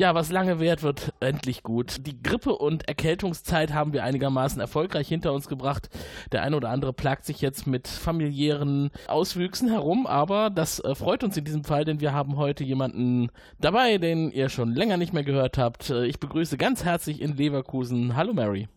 [0.00, 2.06] Ja, was lange währt, wird endlich gut.
[2.06, 5.90] Die Grippe- und Erkältungszeit haben wir einigermaßen erfolgreich hinter uns gebracht.
[6.32, 11.22] Der eine oder andere plagt sich jetzt mit familiären Auswüchsen herum, aber das äh, freut
[11.22, 13.28] uns in diesem Fall, denn wir haben heute jemanden
[13.60, 15.90] dabei, den ihr schon länger nicht mehr gehört habt.
[15.90, 18.16] Äh, ich begrüße ganz herzlich in Leverkusen.
[18.16, 18.68] Hallo Mary.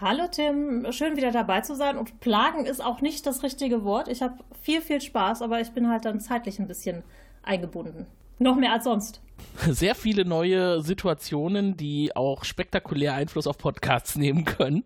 [0.00, 1.98] Hallo Tim, schön wieder dabei zu sein.
[1.98, 4.08] Und plagen ist auch nicht das richtige Wort.
[4.08, 7.02] Ich habe viel, viel Spaß, aber ich bin halt dann zeitlich ein bisschen
[7.42, 8.06] eingebunden.
[8.38, 9.20] Noch mehr als sonst.
[9.68, 14.84] Sehr viele neue Situationen, die auch spektakulär Einfluss auf Podcasts nehmen können.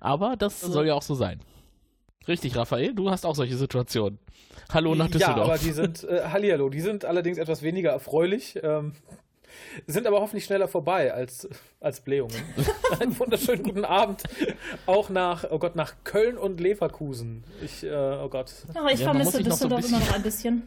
[0.00, 0.74] Aber das also.
[0.74, 1.40] soll ja auch so sein.
[2.26, 4.18] Richtig, Raphael, du hast auch solche Situationen.
[4.70, 5.38] Hallo nach Düsseldorf.
[5.38, 8.58] Ja, aber die sind, äh, Hallihallo, die sind allerdings etwas weniger erfreulich.
[8.62, 8.92] Ähm,
[9.86, 11.48] sind aber hoffentlich schneller vorbei als,
[11.80, 12.36] als Blähungen.
[13.00, 14.24] Einen wunderschönen guten Abend.
[14.86, 17.44] Auch nach, oh Gott, nach Köln und Leverkusen.
[17.62, 18.52] Ich, äh, oh Gott.
[18.74, 20.66] Ja, ich ja, vermisse Düsseldorf so immer noch ein bisschen.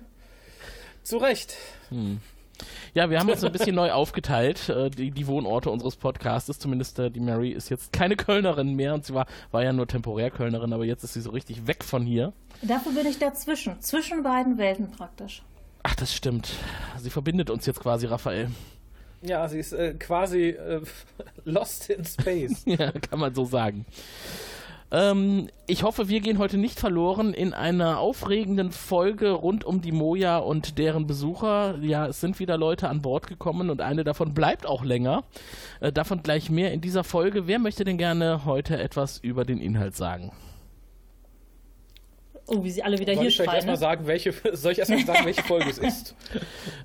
[1.03, 1.55] Zu Recht.
[1.89, 2.19] Hm.
[2.93, 6.59] Ja, wir haben uns ein bisschen neu aufgeteilt, äh, die, die, Wohnorte unseres Podcasts.
[6.59, 9.87] Zumindest äh, die Mary ist jetzt keine Kölnerin mehr und sie war, war ja nur
[9.87, 12.33] temporär Kölnerin, aber jetzt ist sie so richtig weg von hier.
[12.61, 15.43] Dafür bin ich dazwischen, zwischen beiden Welten praktisch.
[15.83, 16.51] Ach, das stimmt.
[16.99, 18.49] Sie verbindet uns jetzt quasi, Raphael.
[19.23, 20.81] Ja, sie ist äh, quasi äh,
[21.45, 22.63] lost in space.
[22.65, 23.85] ja, kann man so sagen.
[24.91, 29.93] Ähm, ich hoffe, wir gehen heute nicht verloren in einer aufregenden Folge rund um die
[29.93, 31.75] Moja und deren Besucher.
[31.81, 35.23] Ja, es sind wieder Leute an Bord gekommen und eine davon bleibt auch länger.
[35.79, 37.47] Äh, davon gleich mehr in dieser Folge.
[37.47, 40.33] Wer möchte denn gerne heute etwas über den Inhalt sagen?
[42.53, 43.49] Oh, wie sie alle wieder Soll hier ich schreien.
[43.49, 43.79] Erstmal ne?
[43.79, 46.15] sagen, welche, soll ich erstmal sagen, welche Folge es ist?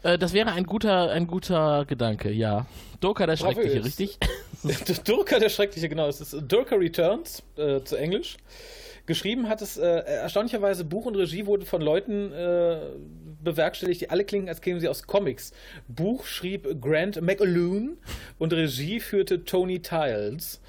[0.02, 2.66] Äh, das wäre ein guter, ein guter Gedanke, ja.
[3.00, 4.18] Durka der Schreckliche, richtig?
[5.04, 6.06] Durka der Schreckliche, genau.
[6.06, 8.36] Es ist Durka Returns, äh, zu Englisch.
[9.06, 12.78] Geschrieben hat es äh, erstaunlicherweise Buch und Regie wurde von Leuten äh,
[13.42, 15.52] bewerkstelligt, die alle klingen, als kämen sie aus Comics.
[15.88, 17.98] Buch schrieb Grant McAloon
[18.38, 20.60] und Regie führte Tony Tiles.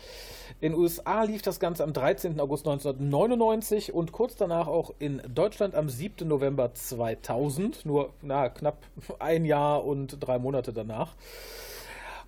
[0.60, 2.40] In den USA lief das Ganze am 13.
[2.40, 6.28] August 1999 und kurz danach auch in Deutschland am 7.
[6.28, 8.80] November 2000, nur na, knapp
[9.20, 11.14] ein Jahr und drei Monate danach.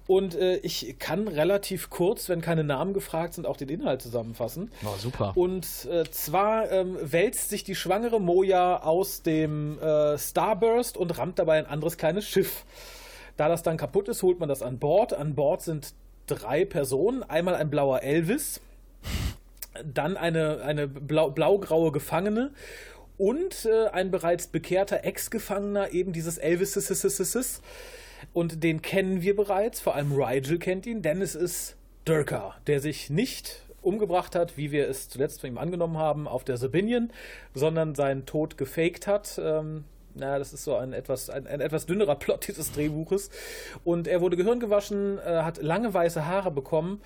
[0.06, 4.72] Und äh, ich kann relativ kurz, wenn keine Namen gefragt sind, auch den Inhalt zusammenfassen.
[4.84, 5.34] Oh, super.
[5.36, 11.40] Und äh, zwar ähm, wälzt sich die schwangere Moja aus dem äh, Starburst und rammt
[11.40, 12.66] dabei ein anderes kleines Schiff.
[13.38, 15.14] Da das dann kaputt ist, holt man das an Bord.
[15.14, 15.94] An Bord sind
[16.30, 17.24] drei Personen.
[17.24, 18.62] Einmal ein blauer Elvis,
[19.84, 22.52] dann eine, eine blau, blaugraue Gefangene
[23.18, 27.62] und äh, ein bereits bekehrter Ex-Gefangener eben dieses Elvis.
[28.34, 31.76] Und den kennen wir bereits, vor allem Rigel kennt ihn, denn es ist
[32.06, 36.44] Durka, der sich nicht umgebracht hat, wie wir es zuletzt von ihm angenommen haben, auf
[36.44, 37.12] der Sabinian,
[37.54, 39.40] sondern seinen Tod gefaked hat.
[39.42, 39.86] Ähm,
[40.20, 43.30] na, das ist so ein etwas, ein, ein, etwas dünnerer Plot dieses Drehbuches.
[43.84, 47.02] Und er wurde Gehirn gewaschen, äh, hat lange weiße Haare bekommen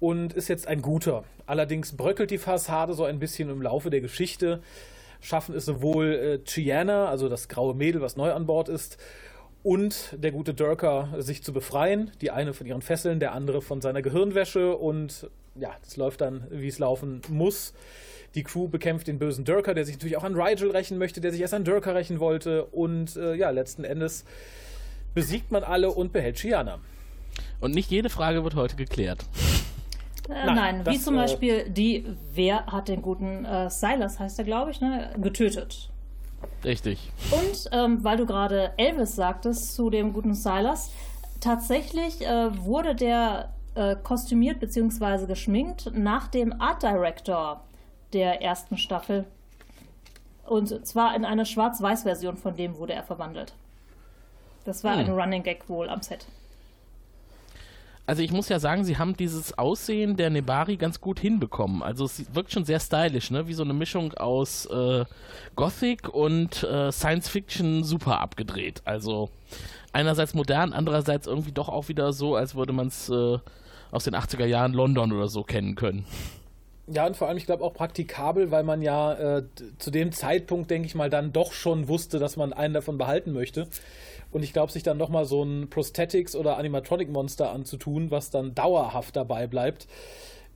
[0.00, 1.24] und ist jetzt ein guter.
[1.46, 4.60] Allerdings bröckelt die Fassade so ein bisschen im Laufe der Geschichte.
[5.20, 8.98] Schaffen es sowohl äh, Chiana, also das graue Mädel, was neu an Bord ist,
[9.62, 12.12] und der gute Durker sich zu befreien.
[12.20, 14.76] Die eine von ihren Fesseln, der andere von seiner Gehirnwäsche.
[14.76, 17.74] Und ja, das läuft dann, wie es laufen muss.
[18.36, 21.32] Die Crew bekämpft den bösen Durker, der sich natürlich auch an Rigel rächen möchte, der
[21.32, 22.66] sich erst an Durker rächen wollte.
[22.66, 24.26] Und äh, ja, letzten Endes
[25.14, 26.78] besiegt man alle und behält Shiana.
[27.60, 29.24] Und nicht jede Frage wird heute geklärt.
[30.28, 32.04] Äh, nein, nein das, wie zum äh, Beispiel die,
[32.34, 35.88] wer hat den guten äh, Silas, heißt er, glaube ich, ne, getötet.
[36.62, 37.10] Richtig.
[37.30, 40.90] Und ähm, weil du gerade Elvis sagtest zu dem guten Silas,
[41.40, 45.26] tatsächlich äh, wurde der äh, kostümiert bzw.
[45.26, 47.62] geschminkt nach dem Art Director
[48.12, 49.24] der ersten Staffel.
[50.46, 53.54] Und zwar in eine Schwarz-Weiß-Version von dem wurde er verwandelt.
[54.64, 55.00] Das war hm.
[55.00, 56.26] ein Running Gag wohl am Set.
[58.06, 61.82] Also ich muss ja sagen, sie haben dieses Aussehen der Nebari ganz gut hinbekommen.
[61.82, 63.48] Also es wirkt schon sehr stylisch, ne?
[63.48, 65.04] Wie so eine Mischung aus äh,
[65.56, 68.80] Gothic und äh, Science Fiction super abgedreht.
[68.84, 69.30] Also
[69.92, 73.38] einerseits modern, andererseits irgendwie doch auch wieder so, als würde man es äh,
[73.90, 76.06] aus den 80er Jahren London oder so kennen können.
[76.88, 79.44] Ja, und vor allem, ich glaube, auch praktikabel, weil man ja äh,
[79.78, 83.32] zu dem Zeitpunkt, denke ich mal, dann doch schon wusste, dass man einen davon behalten
[83.32, 83.66] möchte.
[84.30, 89.16] Und ich glaube, sich dann nochmal so ein Prosthetics- oder Animatronic-Monster anzutun, was dann dauerhaft
[89.16, 89.88] dabei bleibt,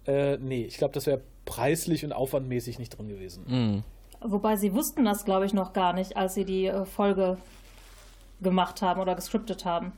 [0.06, 3.44] äh, nee, ich glaube, das wäre preislich und aufwandmäßig nicht drin gewesen.
[3.46, 3.84] Mhm.
[4.20, 7.38] Wobei sie wussten das, glaube ich, noch gar nicht, als sie die äh, Folge
[8.40, 9.92] gemacht haben oder gescriptet haben.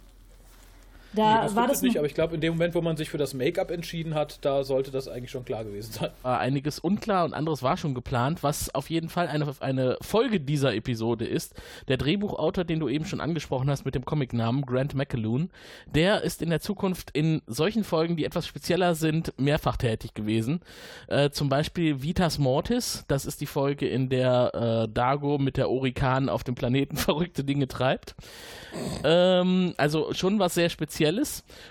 [1.15, 3.11] Da nee, das war das nicht, aber ich glaube, in dem Moment, wo man sich
[3.11, 6.11] für das Make-up entschieden hat, da sollte das eigentlich schon klar gewesen sein.
[6.23, 10.41] War einiges unklar und anderes war schon geplant, was auf jeden Fall eine, eine Folge
[10.41, 11.55] dieser Episode ist.
[11.89, 15.51] Der Drehbuchautor, den du eben schon angesprochen hast mit dem Comicnamen Grant McAloon,
[15.87, 20.61] der ist in der Zukunft in solchen Folgen, die etwas spezieller sind, mehrfach tätig gewesen.
[21.09, 25.69] Äh, zum Beispiel Vitas Mortis, das ist die Folge, in der äh, Dago mit der
[25.69, 28.15] Orikan auf dem Planeten verrückte Dinge treibt.
[29.05, 31.02] Ähm, also schon was sehr Spezielles.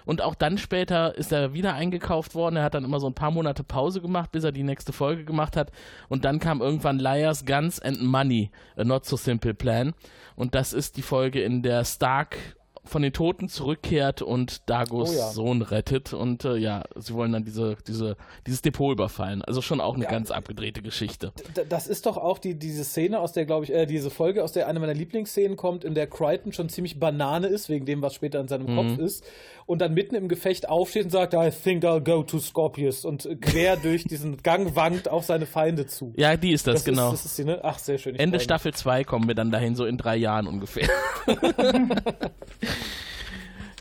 [0.05, 2.57] Und auch dann später ist er wieder eingekauft worden.
[2.57, 5.25] Er hat dann immer so ein paar Monate Pause gemacht, bis er die nächste Folge
[5.25, 5.71] gemacht hat.
[6.09, 9.93] Und dann kam irgendwann Liars, Guns and Money, a Not So Simple Plan.
[10.35, 12.37] Und das ist die Folge, in der Stark
[12.83, 15.29] von den Toten zurückkehrt und Dagos Oh ja.
[15.29, 16.13] Sohn rettet.
[16.13, 18.17] Und äh, ja, sie wollen dann diese, diese,
[18.47, 19.41] dieses Depot überfallen.
[19.43, 20.09] Also schon auch eine Ja.
[20.09, 21.31] ganz abgedrehte Geschichte.
[21.69, 24.51] Das ist doch auch die, diese Szene, aus der, glaube ich, äh, diese Folge, aus
[24.51, 28.15] der eine meiner Lieblingsszenen kommt, in der Crichton schon ziemlich Banane ist, wegen dem, was
[28.15, 29.23] später in seinem Kopf ist,
[29.67, 33.27] und dann mitten im Gefecht aufsteht und sagt, I think I'll go to Scorpius und
[33.41, 36.13] quer durch diesen Gang wankt auf seine Feinde zu.
[36.17, 37.13] Ja, die ist das, genau.
[37.13, 37.59] Ist, das ist die, ne?
[37.63, 38.15] Ach, sehr schön.
[38.15, 38.39] Ende.
[38.39, 40.89] Staffel 2 kommen wir dann dahin, so in drei Jahren ungefähr.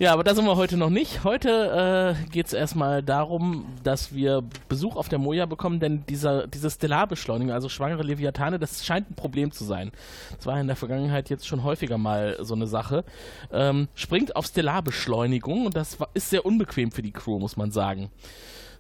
[0.01, 1.25] ja, aber da sind wir heute noch nicht.
[1.25, 6.47] Heute äh, geht es erstmal darum, dass wir Besuch auf der Moja bekommen, denn dieser,
[6.47, 9.93] diese Stellarbeschleunigung, also schwangere Leviathane, das scheint ein Problem zu sein.
[10.37, 13.05] Das war in der Vergangenheit jetzt schon häufiger mal so eine Sache.
[13.53, 18.11] Ähm, springt auf Stellarbeschleunigung und das ist sehr unbequem für die Crew, muss man sagen.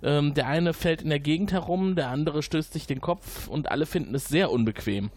[0.02, 3.70] Ähm, der eine fällt in der Gegend herum, der andere stößt sich den Kopf und
[3.70, 5.10] alle finden es sehr unbequem.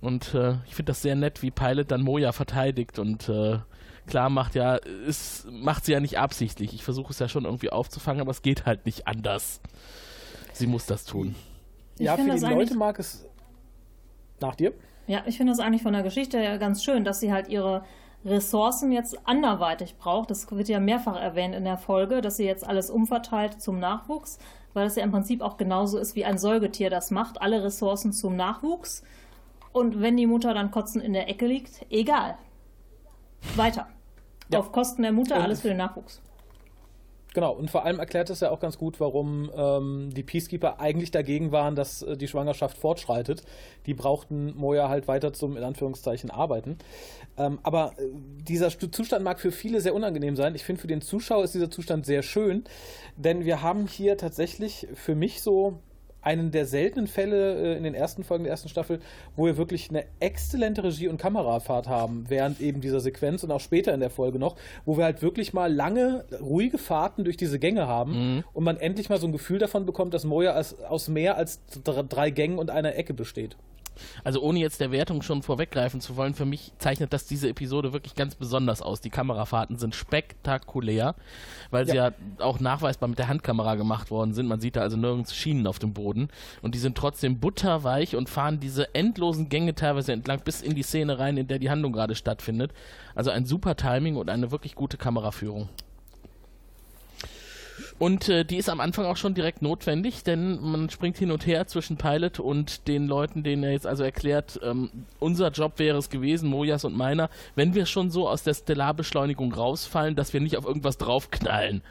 [0.00, 3.58] Und äh, ich finde das sehr nett, wie Pilot dann Moja verteidigt und äh,
[4.10, 4.76] klar macht, ja,
[5.06, 6.74] es macht sie ja nicht absichtlich.
[6.74, 9.60] Ich versuche es ja schon irgendwie aufzufangen, aber es geht halt nicht anders.
[10.52, 11.34] Sie muss das tun.
[11.98, 13.26] Ich Ja, für finde die Leute mag es.
[14.40, 14.72] Nach dir?
[15.06, 17.84] Ja, ich finde das eigentlich von der Geschichte her ganz schön, dass sie halt ihre
[18.24, 20.30] Ressourcen jetzt anderweitig braucht.
[20.30, 24.38] Das wird ja mehrfach erwähnt in der Folge, dass sie jetzt alles umverteilt zum Nachwuchs,
[24.74, 27.40] weil das ja im Prinzip auch genauso ist, wie ein Säugetier das macht.
[27.40, 29.02] Alle Ressourcen zum Nachwuchs.
[29.72, 32.36] Und wenn die Mutter dann kotzen in der Ecke liegt, egal.
[33.56, 33.88] Weiter.
[34.52, 34.58] Ja.
[34.60, 36.20] Auf Kosten der Mutter, Und- alles für den Nachwuchs.
[37.32, 41.12] Genau, und vor allem erklärt es ja auch ganz gut, warum ähm, die Peacekeeper eigentlich
[41.12, 43.42] dagegen waren, dass äh, die Schwangerschaft fortschreitet.
[43.86, 46.78] Die brauchten Moja halt weiter zum, in Anführungszeichen, Arbeiten.
[47.38, 48.08] Ähm, aber äh,
[48.42, 50.56] dieser Zustand mag für viele sehr unangenehm sein.
[50.56, 52.64] Ich finde, für den Zuschauer ist dieser Zustand sehr schön,
[53.16, 55.78] denn wir haben hier tatsächlich für mich so
[56.22, 59.00] einen der seltenen Fälle äh, in den ersten Folgen der ersten Staffel,
[59.36, 63.60] wo wir wirklich eine exzellente Regie- und Kamerafahrt haben, während eben dieser Sequenz und auch
[63.60, 67.58] später in der Folge noch, wo wir halt wirklich mal lange, ruhige Fahrten durch diese
[67.58, 71.08] Gänge haben und man endlich mal so ein Gefühl davon bekommt, dass Moja als, aus
[71.08, 73.56] mehr als dr- drei Gängen und einer Ecke besteht.
[74.24, 77.92] Also ohne jetzt der Wertung schon vorweggreifen zu wollen, für mich zeichnet das diese Episode
[77.92, 79.00] wirklich ganz besonders aus.
[79.00, 81.14] Die Kamerafahrten sind spektakulär,
[81.70, 82.08] weil sie Ja.
[82.08, 84.46] ja auch nachweisbar mit der Handkamera gemacht worden sind.
[84.46, 86.28] Man sieht da also nirgends Schienen auf dem Boden
[86.62, 90.82] und die sind trotzdem butterweich und fahren diese endlosen Gänge teilweise entlang bis in die
[90.82, 92.72] Szene rein, in der die Handlung gerade stattfindet.
[93.14, 95.68] Also ein super Timing und eine wirklich gute Kameraführung.
[98.00, 101.46] Und äh, die ist am Anfang auch schon direkt notwendig, denn man springt hin und
[101.46, 105.98] her zwischen Pilot und den Leuten, denen er jetzt also erklärt, ähm, unser Job wäre
[105.98, 110.40] es gewesen, Mojas und meiner, wenn wir schon so aus der Stellarbeschleunigung rausfallen, dass wir
[110.40, 111.82] nicht auf irgendwas draufknallen.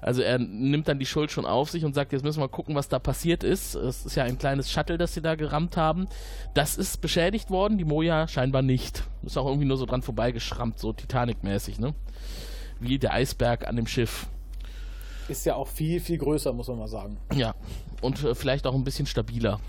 [0.00, 2.74] Also er nimmt dann die Schuld schon auf sich und sagt, jetzt müssen wir gucken,
[2.74, 3.76] was da passiert ist.
[3.76, 6.08] Es ist ja ein kleines Shuttle, das sie da gerammt haben.
[6.54, 9.04] Das ist beschädigt worden, die Moja scheinbar nicht.
[9.22, 11.94] Ist auch irgendwie nur so dran vorbeigeschrammt, so Titanic-mäßig, ne?
[12.80, 14.26] Wie der Eisberg an dem Schiff.
[15.28, 17.16] Ist ja auch viel, viel größer, muss man mal sagen.
[17.34, 17.54] Ja,
[18.00, 19.60] und äh, vielleicht auch ein bisschen stabiler.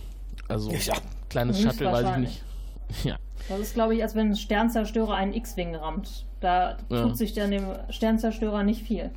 [0.47, 0.95] Also, Ja.
[1.29, 2.43] kleines Nicht Shuttle, weiß ich nicht.
[3.03, 3.17] Ja,
[3.49, 6.25] Das ist, glaube ich, als wenn ein Sternzerstörer einen X-Wing rammt.
[6.39, 7.01] Da Ja.
[7.03, 9.11] tut sich dann dem Sternzerstörer nicht viel.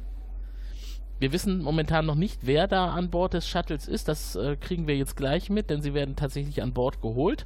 [1.20, 4.09] wir wissen momentan noch nicht, wer da an Bord des Shuttles ist.
[4.09, 7.44] Das äh, kriegen wir jetzt gleich mit, denn sie werden tatsächlich an Bord geholt.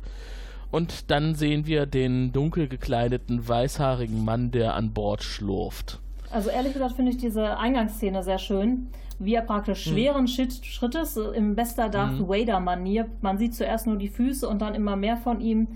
[0.71, 6.01] Und dann sehen wir den dunkel gekleideten, weißhaarigen Mann, der an Bord schlurft.
[6.35, 8.89] Also ehrlich gesagt finde ich diese Eingangsszene sehr schön,
[9.21, 14.09] wie er praktisch schweren Schritt, Schrittes in bester Darth Vader-Manier, man sieht zuerst nur die
[14.09, 15.69] Füße und dann immer mehr von ihm,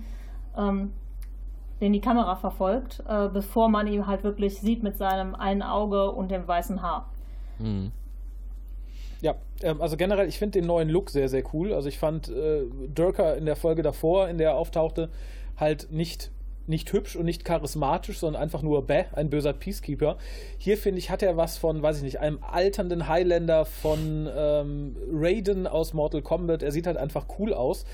[0.57, 0.93] ähm,
[1.81, 6.11] den die Kamera verfolgt, äh, bevor man ihn halt wirklich sieht mit seinem einen Auge
[6.11, 7.09] und dem weißen Haar.
[7.59, 7.93] Hm.
[9.21, 11.73] Ja, ähm, also generell, ich finde den neuen Look sehr, sehr cool.
[11.73, 15.09] Also ich fand äh, Durker in der Folge davor, in der er auftauchte,
[15.57, 16.33] halt nicht,
[16.69, 20.19] nicht hübsch und nicht charismatisch, sondern einfach nur bäh, ein böser Peacekeeper.
[20.59, 24.97] Hier, finde ich, hat er was von, weiß ich nicht, einem alternden Highlander von ähm,
[25.13, 26.63] Raiden aus Mortal Kombat.
[26.63, 27.85] Er sieht halt einfach cool aus.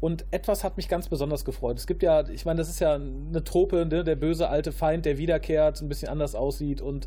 [0.00, 1.76] Und etwas hat mich ganz besonders gefreut.
[1.76, 4.02] Es gibt ja, ich meine, das ist ja eine Trope, ne?
[4.02, 7.06] der böse alte Feind, der wiederkehrt, ein bisschen anders aussieht und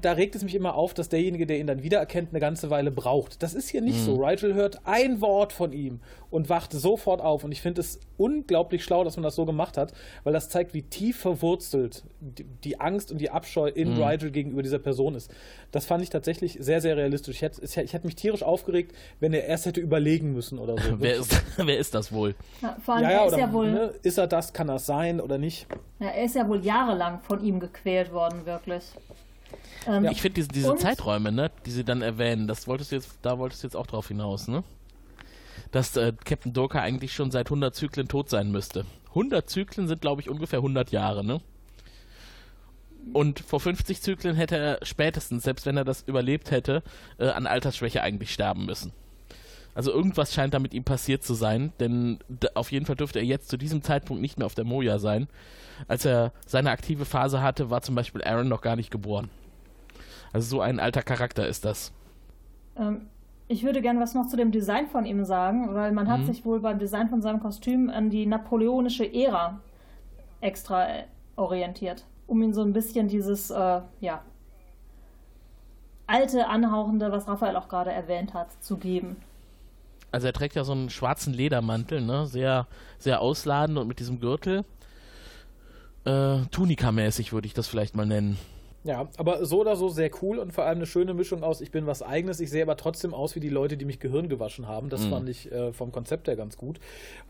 [0.00, 2.90] da regt es mich immer auf, dass derjenige, der ihn dann wiedererkennt, eine ganze Weile
[2.90, 3.42] braucht.
[3.42, 4.04] Das ist hier nicht mhm.
[4.04, 4.16] so.
[4.16, 7.44] Rigel hört ein Wort von ihm und wacht sofort auf.
[7.44, 9.92] Und ich finde es unglaublich schlau, dass man das so gemacht hat,
[10.24, 12.04] weil das zeigt, wie tief verwurzelt
[12.64, 14.02] die, Angst und die Abscheu in mhm.
[14.02, 15.30] Rigel gegenüber dieser Person ist.
[15.70, 17.36] Das fand ich tatsächlich sehr, sehr realistisch.
[17.36, 20.94] Ich hätte, ich hätte mich tierisch aufgeregt, wenn er erst hätte überlegen müssen oder so.
[20.98, 22.34] wer, ist, wer ist das wohl?
[22.62, 23.70] Ja, vor allem, ja, ja, ist ja wohl.
[23.70, 24.54] Ne, ist er das?
[24.54, 25.66] Kann das sein oder nicht?
[25.98, 28.84] Ja, er ist ja wohl jahrelang von ihm gequält worden, wirklich.
[29.86, 30.04] Ähm.
[30.06, 33.38] Ich finde diese, diese Zeiträume, ne, die sie dann erwähnen, das wolltest du jetzt, da
[33.38, 34.64] wolltest du jetzt auch drauf hinaus, ne?
[35.70, 38.86] Dass äh, Captain Doka eigentlich schon seit 100 Zyklen tot sein müsste.
[39.08, 41.40] 100 Zyklen sind, glaube ich, ungefähr 100 Jahre, ne?
[43.12, 46.82] Und vor 50 Zyklen hätte er spätestens, selbst wenn er das überlebt hätte,
[47.18, 48.92] äh, an Altersschwäche eigentlich sterben müssen.
[49.78, 52.18] Also irgendwas scheint da mit ihm passiert zu sein, denn
[52.56, 55.28] auf jeden Fall dürfte er jetzt zu diesem Zeitpunkt nicht mehr auf der Moja sein.
[55.86, 59.30] Als er seine aktive Phase hatte, war zum Beispiel Aaron noch gar nicht geboren.
[60.32, 61.92] Also so ein alter Charakter ist das.
[62.76, 63.02] Ähm,
[63.46, 66.26] ich würde gerne was noch zu dem Design von ihm sagen, weil man hat mhm.
[66.26, 69.60] sich wohl beim Design von seinem Kostüm an die napoleonische Ära
[70.40, 71.04] extra äh,
[71.36, 74.22] orientiert, um ihm so ein bisschen dieses, äh, ja,
[76.08, 79.18] alte, anhauchende, was Raphael auch gerade erwähnt hat, zu geben.
[80.10, 82.26] Also er trägt ja so einen schwarzen Ledermantel, ne?
[82.26, 82.66] Sehr,
[82.98, 84.64] sehr ausladend und mit diesem Gürtel.
[86.04, 88.38] Äh, Tunika-mäßig würde ich das vielleicht mal nennen.
[88.84, 91.72] Ja, aber so oder so sehr cool und vor allem eine schöne Mischung aus, ich
[91.72, 94.68] bin was Eigenes, ich sehe aber trotzdem aus wie die Leute, die mich Gehirn gewaschen
[94.68, 94.88] haben.
[94.88, 95.10] Das mhm.
[95.10, 96.78] fand ich äh, vom Konzept her ganz gut.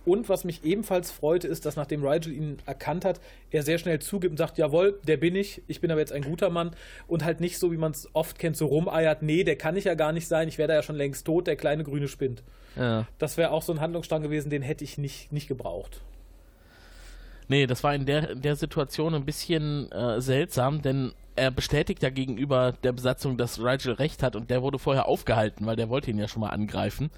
[0.05, 3.99] Und was mich ebenfalls freute, ist, dass nachdem Rigel ihn erkannt hat, er sehr schnell
[3.99, 6.73] zugibt und sagt, jawohl, der bin ich, ich bin aber jetzt ein guter Mann
[7.07, 9.85] und halt nicht so, wie man es oft kennt, so rumeiert, nee, der kann ich
[9.85, 12.43] ja gar nicht sein, ich wäre da ja schon längst tot, der kleine grüne Spind.
[12.77, 13.07] Ja.
[13.19, 16.03] Das wäre auch so ein Handlungsstrang gewesen, den hätte ich nicht, nicht gebraucht.
[17.49, 22.03] Nee, das war in der, in der Situation ein bisschen äh, seltsam, denn er bestätigt
[22.03, 25.89] ja gegenüber der Besatzung, dass Rigel recht hat und der wurde vorher aufgehalten, weil der
[25.89, 27.11] wollte ihn ja schon mal angreifen.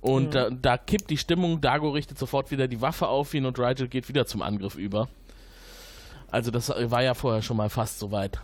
[0.00, 0.30] Und mhm.
[0.30, 3.88] da, da, kippt die Stimmung, Dago richtet sofort wieder die Waffe auf ihn und Rigel
[3.88, 5.08] geht wieder zum Angriff über.
[6.30, 8.40] Also das war ja vorher schon mal fast so weit.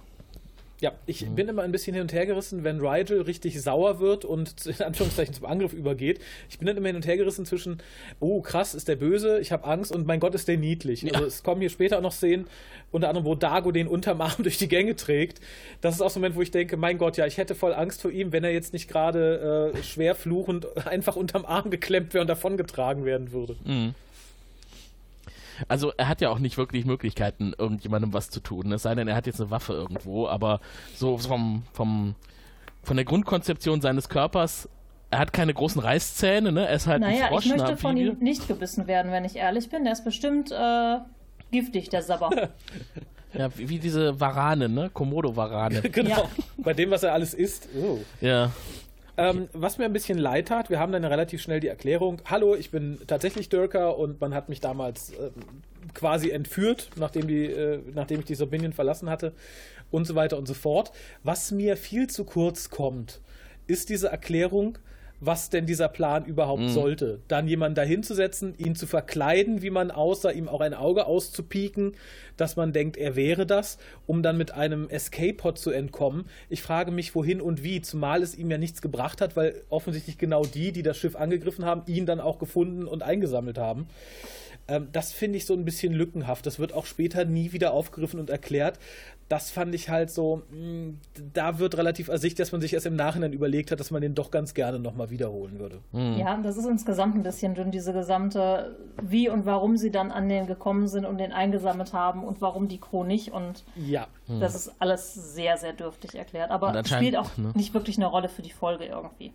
[0.81, 1.35] Ja, ich mhm.
[1.35, 4.83] bin immer ein bisschen hin und her gerissen, wenn Rigel richtig sauer wird und in
[4.83, 6.21] Anführungszeichen zum Angriff übergeht.
[6.51, 7.79] Ich bin dann immer hin und her gerissen zwischen,
[8.21, 11.03] oh krass, ist der böse, ich habe Angst und mein Gott, ist der niedlich.
[11.03, 11.15] Ja.
[11.15, 12.47] Also es kommen hier später auch noch Szenen,
[12.93, 15.41] unter anderem, wo Dago den unterm Arm durch die Gänge trägt.
[15.81, 17.73] Das ist auch so ein Moment, wo ich denke, mein Gott, ja, ich hätte voll
[17.73, 22.13] Angst vor ihm, wenn er jetzt nicht gerade äh, schwer fluchend einfach unterm Arm geklemmt
[22.13, 23.57] wäre und davongetragen werden würde.
[23.65, 23.95] Mhm.
[25.69, 28.73] Also er hat ja auch nicht wirklich Möglichkeiten, irgendjemandem was zu tun.
[28.73, 30.61] Es sei denn, er hat jetzt eine Waffe irgendwo, aber
[30.95, 32.15] so vom, vom,
[32.83, 34.69] von der Grundkonzeption seines Körpers
[35.11, 36.67] er hat keine großen Reißzähne, ne?
[36.67, 39.37] Er ist halt naja, ein Frosch, ich möchte von ihm nicht gebissen werden, wenn ich
[39.37, 39.87] ehrlich bin.
[39.87, 40.99] Er ist bestimmt äh,
[41.53, 42.31] giftig, der Sabber.
[43.33, 44.91] ja, wie, wie, diese Warane, ne?
[44.93, 45.83] Komodo-Warane.
[45.93, 46.11] genau.
[46.11, 46.29] Ja.
[46.59, 47.69] Bei dem, was er alles isst.
[47.81, 47.99] Oh.
[48.21, 48.51] Ja.
[49.19, 52.55] Ähm, was mir ein bisschen leid hat, wir haben dann relativ schnell die Erklärung, hallo,
[52.55, 55.31] ich bin tatsächlich Dirker und man hat mich damals äh,
[55.95, 59.33] quasi entführt, nachdem, die, äh, nachdem ich die Sabinian verlassen hatte
[59.91, 60.93] und so weiter und so fort.
[61.23, 63.21] Was mir viel zu kurz kommt,
[63.67, 64.79] ist diese Erklärung,
[65.21, 66.69] was denn dieser Plan überhaupt mhm.
[66.69, 67.21] sollte.
[67.29, 71.95] Dann jemanden dahinzusetzen, ihn zu verkleiden, wie man aussah, ihm auch ein Auge auszupieken,
[72.37, 76.27] dass man denkt, er wäre das, um dann mit einem Escape-Pod zu entkommen.
[76.49, 80.19] Ich frage mich, wohin und wie, zumal es ihm ja nichts gebracht hat, weil offensichtlich
[80.19, 83.89] genau die, die das Schiff angegriffen haben, ihn dann auch gefunden und eingesammelt haben.
[84.69, 86.47] Ähm, das finde ich so ein bisschen lückenhaft.
[86.47, 88.79] Das wird auch später nie wieder aufgegriffen und erklärt
[89.29, 90.99] das fand ich halt so, mh, hm,
[91.33, 94.15] da wird relativ ersichtlich, dass man sich erst im Nachhinein überlegt hat, dass man den
[94.15, 95.81] doch ganz gerne nochmal wiederholen würde.
[95.93, 96.19] Mhm.
[96.19, 100.29] Ja, das ist insgesamt ein bisschen dünn, diese gesamte, wie und warum sie dann an
[100.29, 103.33] den gekommen sind und den eingesammelt haben und warum die Crew nicht.
[103.33, 104.07] Und ja.
[104.29, 104.41] Mhm.
[104.41, 106.51] das ist alles sehr, sehr dürftig erklärt.
[106.51, 107.51] Aber spielt auch ne?
[107.55, 109.33] nicht wirklich eine Rolle für die Folge irgendwie.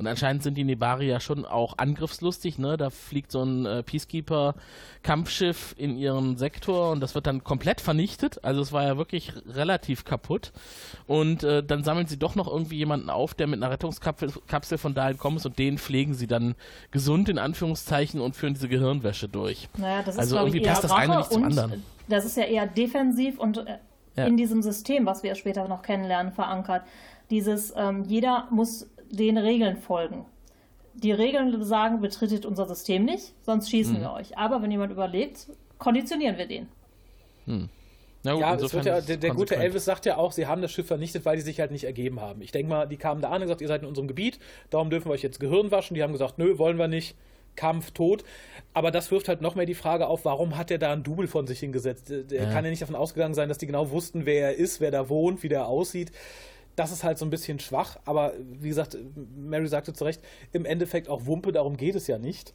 [0.00, 2.78] Und anscheinend sind die Nebari ja schon auch angriffslustig, ne?
[2.78, 8.42] Da fliegt so ein äh, Peacekeeper-Kampfschiff in ihren Sektor und das wird dann komplett vernichtet.
[8.42, 10.52] Also es war ja wirklich relativ kaputt.
[11.06, 14.94] Und äh, dann sammeln sie doch noch irgendwie jemanden auf, der mit einer Rettungskapsel von
[14.94, 16.54] da entkommen ist und den pflegen sie dann
[16.92, 19.68] gesund in Anführungszeichen und führen diese Gehirnwäsche durch.
[19.76, 21.84] Naja, das ist, also irgendwie passt das eine nicht zum anderen.
[22.08, 23.76] Das ist ja eher defensiv und äh,
[24.16, 24.24] ja.
[24.24, 26.84] in diesem System, was wir später noch kennenlernen, verankert.
[27.28, 30.24] Dieses, ähm, jeder muss den Regeln folgen.
[30.94, 34.02] Die Regeln sagen, betretet unser System nicht, sonst schießen hm.
[34.02, 34.36] wir euch.
[34.36, 35.46] Aber wenn jemand überlebt,
[35.78, 36.68] konditionieren wir den.
[37.46, 37.68] Hm.
[38.22, 40.86] Na gut, ja, ja der, der gute Elvis sagt ja auch, sie haben das Schiff
[40.86, 42.42] vernichtet, weil die sich halt nicht ergeben haben.
[42.42, 44.38] Ich denke mal, die kamen da an und gesagt, ihr seid in unserem Gebiet,
[44.68, 45.94] darum dürfen wir euch jetzt Gehirn waschen.
[45.94, 47.16] Die haben gesagt, nö, wollen wir nicht.
[47.56, 48.24] Kampf, tot.
[48.74, 51.26] Aber das wirft halt noch mehr die Frage auf, warum hat er da ein Double
[51.26, 52.10] von sich hingesetzt?
[52.10, 52.52] Der Ja.
[52.52, 55.08] kann ja nicht davon ausgegangen sein, dass die genau wussten, wer er ist, wer da
[55.08, 56.12] wohnt, wie der aussieht.
[56.80, 58.96] Das ist halt so ein bisschen schwach, aber wie gesagt,
[59.36, 60.22] Mary sagte zu Recht,
[60.52, 62.54] im Endeffekt auch Wumpe, darum geht es ja nicht.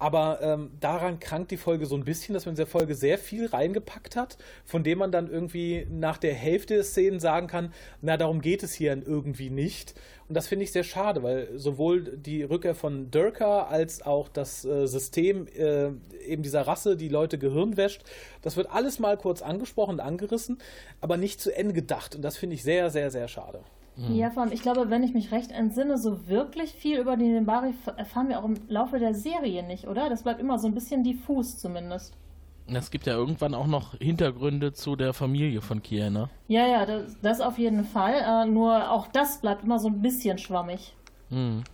[0.00, 3.18] Aber ähm, daran krankt die Folge so ein bisschen, dass man in der Folge sehr
[3.18, 7.72] viel reingepackt hat, von dem man dann irgendwie nach der Hälfte der Szenen sagen kann,
[8.00, 9.94] na, darum geht es hier irgendwie nicht.
[10.32, 14.64] Und das finde ich sehr schade, weil sowohl die Rückkehr von Durka als auch das
[14.64, 15.90] äh, System äh,
[16.26, 18.02] eben dieser Rasse, die Leute Gehirn wäscht,
[18.40, 20.56] das wird alles mal kurz angesprochen und angerissen,
[21.02, 22.16] aber nicht zu Ende gedacht.
[22.16, 23.60] Und das finde ich sehr, sehr, sehr schade.
[24.08, 27.28] Ja, vor allem, ich glaube, wenn ich mich recht entsinne, so wirklich viel über die
[27.28, 30.08] Nembari erfahren wir auch im Laufe der Serie nicht, oder?
[30.08, 32.16] Das bleibt immer so ein bisschen diffus zumindest.
[32.66, 36.30] Es gibt ja irgendwann auch noch Hintergründe zu der Familie von Kiana.
[36.48, 38.14] Ja, ja, das, das auf jeden Fall.
[38.14, 40.94] Äh, nur auch das bleibt immer so ein bisschen schwammig.
[41.30, 41.64] Hm.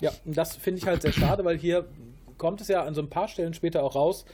[0.00, 1.86] Ja, und das finde ich halt sehr schade, weil hier
[2.38, 4.24] kommt es ja an so ein paar Stellen später auch raus,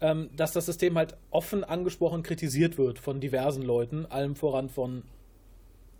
[0.00, 5.02] ähm, dass das System halt offen angesprochen kritisiert wird von diversen Leuten, allem voran von,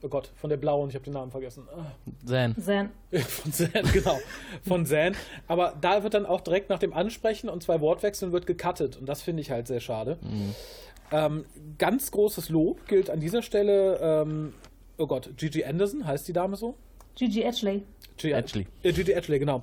[0.02, 1.68] oh Gott, von der Blauen, ich habe den Namen vergessen.
[1.74, 1.86] Ah,
[2.26, 2.56] Zan.
[2.60, 2.90] Zen.
[3.12, 4.18] Von Zan, genau,
[4.62, 5.14] von Zan.
[5.48, 9.06] Aber da wird dann auch direkt nach dem Ansprechen und zwei Wortwechseln wird gecuttet und
[9.06, 10.18] das finde ich halt sehr schade.
[11.10, 11.44] Ähm,
[11.78, 14.54] ganz großes Lob gilt an dieser Stelle, ähm,
[14.98, 16.74] oh Gott, Gigi Anderson, heißt die Dame so?
[17.14, 17.82] Gigi Edgley.
[18.16, 18.66] Gia Edgley.
[18.82, 19.62] Äh, Gigi Edgley, genau.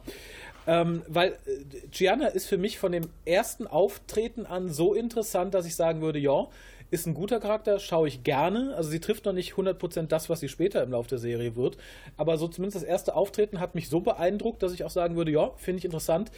[0.68, 5.66] Ähm, weil äh, Gianna ist für mich von dem ersten Auftreten an so interessant, dass
[5.66, 6.48] ich sagen würde, ja,
[6.92, 8.74] ist ein guter Charakter, schaue ich gerne.
[8.76, 11.78] Also sie trifft noch nicht 100% das, was sie später im Laufe der Serie wird.
[12.18, 15.32] Aber so zumindest das erste Auftreten hat mich so beeindruckt, dass ich auch sagen würde,
[15.32, 16.32] ja, finde ich interessant.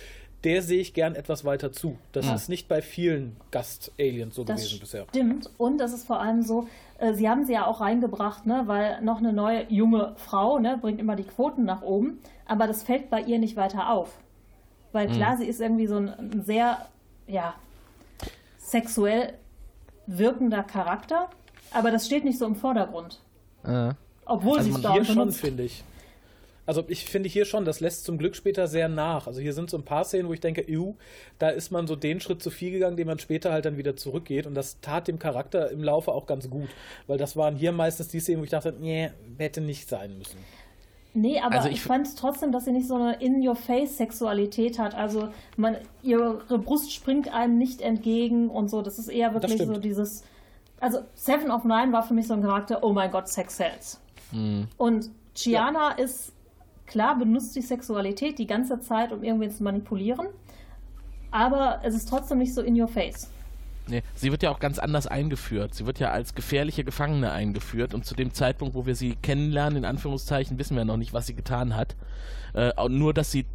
[0.43, 1.97] Der sehe ich gern etwas weiter zu.
[2.13, 2.33] Das Ja.
[2.35, 5.05] ist nicht bei vielen Gast-Aliens so Das gewesen bisher.
[5.09, 5.49] stimmt.
[5.57, 6.67] Und das ist vor allem so,
[6.97, 10.77] äh, sie haben sie ja auch reingebracht, ne, weil noch eine neue junge Frau ne,
[10.81, 12.19] bringt immer die Quoten nach oben.
[12.47, 14.17] Aber das fällt bei ihr nicht weiter auf.
[14.93, 16.87] Weil klar, sie ist irgendwie so ein, ein sehr,
[17.27, 17.53] ja,
[18.57, 19.33] sexuell
[20.07, 21.29] wirkender Charakter.
[21.71, 23.21] Aber das steht nicht so im Vordergrund.
[23.63, 23.93] Äh.
[24.25, 25.83] Obwohl Also sie es da hier schon, finde ich.
[26.65, 29.27] Also ich finde hier schon, das lässt zum Glück später sehr nach.
[29.27, 30.95] Also hier sind so ein paar Szenen, wo ich denke, ew,
[31.39, 33.95] da ist man so den Schritt zu viel gegangen, den man später halt dann wieder
[33.95, 34.45] zurückgeht.
[34.45, 36.69] Und das tat dem Charakter im Laufe auch ganz gut.
[37.07, 40.37] Weil das waren hier meistens die Szenen, wo ich dachte, nee, hätte nicht sein müssen.
[41.13, 44.95] Nee, aber Also ich, ich- fand trotzdem, dass sie nicht so eine In-Your-Face-Sexualität hat.
[44.95, 48.81] Also man, ihre Brust springt einem nicht entgegen und so.
[48.81, 50.23] Das ist eher wirklich so dieses.
[50.79, 53.99] Also Seven of Nine war für mich so ein Charakter, oh mein Gott, Sex sells.
[54.31, 54.67] Hm.
[54.77, 56.31] Und Chiana ist,
[56.85, 60.27] klar, benutzt die Sexualität die ganze Zeit, um irgendwen zu manipulieren.
[61.29, 63.29] Aber es ist trotzdem nicht so in your face.
[63.87, 65.73] Nee, sie wird ja auch ganz anders eingeführt.
[65.73, 69.79] Sie wird ja als gefährliche Gefangene eingeführt und zu dem Zeitpunkt, wo wir sie kennenlernen,
[69.79, 71.95] in Anführungszeichen, wissen wir noch nicht, was sie getan hat.
[72.53, 73.45] Äh, nur, dass sie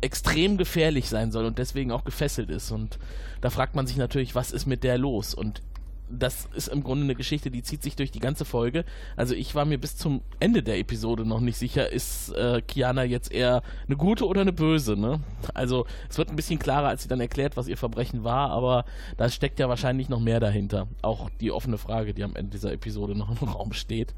[0.00, 2.70] extrem gefährlich sein soll und deswegen auch gefesselt ist.
[2.70, 2.98] Und
[3.40, 5.34] da fragt man sich natürlich, was ist mit der los?
[5.34, 5.62] Und
[6.10, 8.84] das ist im Grunde eine Geschichte, die zieht sich durch die ganze Folge.
[9.16, 13.04] Also ich war mir bis zum Ende der Episode noch nicht sicher, ist äh, Kiana
[13.04, 15.20] jetzt eher eine gute oder eine böse, ne?
[15.54, 18.84] Also es wird ein bisschen klarer, als sie dann erklärt, was ihr Verbrechen war, aber
[19.16, 20.88] da steckt ja wahrscheinlich noch mehr dahinter.
[21.02, 24.14] Auch die offene Frage, die am Ende dieser Episode noch im Raum steht.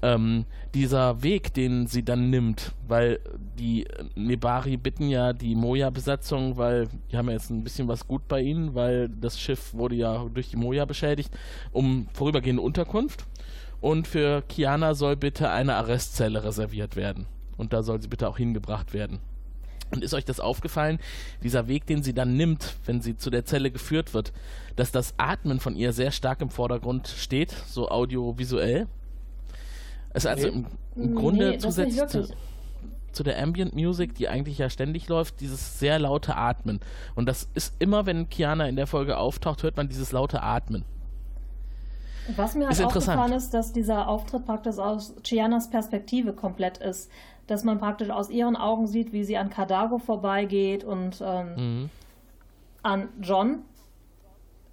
[0.00, 3.18] Ähm, dieser Weg, den sie dann nimmt, weil
[3.58, 8.28] die Nebari bitten ja die Moja-Besatzung, weil die haben ja jetzt ein bisschen was gut
[8.28, 11.36] bei ihnen, weil das Schiff wurde ja durch die Moja beschädigt,
[11.72, 13.26] um vorübergehende Unterkunft.
[13.80, 17.26] Und für Kiana soll bitte eine Arrestzelle reserviert werden.
[17.56, 19.18] Und da soll sie bitte auch hingebracht werden.
[19.90, 20.98] Und ist euch das aufgefallen,
[21.42, 24.32] dieser Weg, den sie dann nimmt, wenn sie zu der Zelle geführt wird,
[24.76, 28.86] dass das Atmen von ihr sehr stark im Vordergrund steht, so audiovisuell?
[30.12, 30.66] Es ist also im,
[30.96, 32.28] im Grunde Nee, zusätzlich zu,
[33.12, 36.80] zu der Ambient Music, die eigentlich ja ständig läuft, dieses sehr laute Atmen.
[37.14, 40.84] Und das ist immer, wenn Kiana in der Folge auftaucht, hört man dieses laute Atmen.
[42.36, 47.10] Was mir halt aufgefallen ist, dass dieser Auftritt praktisch aus Chianas Perspektive komplett ist.
[47.46, 51.90] Dass man praktisch aus ihren Augen sieht, wie sie an Cardago vorbeigeht und ähm, Mhm.
[52.82, 53.60] an John.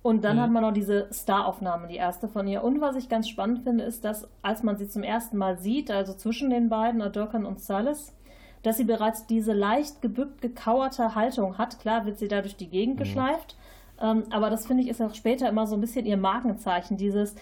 [0.06, 0.42] Und dann Mhm.
[0.42, 2.64] hat man noch diese Star-Aufnahme, die erste von ihr.
[2.64, 5.90] Und was ich ganz spannend finde, ist, dass als man sie zum ersten Mal sieht,
[5.90, 8.14] also zwischen den beiden, Durkan und Silas,
[8.62, 11.80] dass sie bereits diese leicht gebückt gekauerte Haltung hat.
[11.80, 13.58] Klar wird sie da durch die Gegend geschleift,
[14.00, 17.34] ähm, aber das finde ich ist auch später immer so ein bisschen ihr Markenzeichen, dieses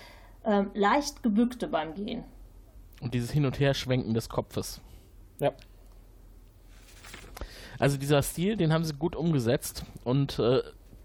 [0.46, 2.24] ähm, leicht gebückte beim Gehen.
[3.02, 4.80] Und dieses Hin- und Herschwenken des Kopfes.
[5.40, 5.52] Ja.
[7.78, 10.62] Also dieser Stil, den haben sie gut umgesetzt und äh,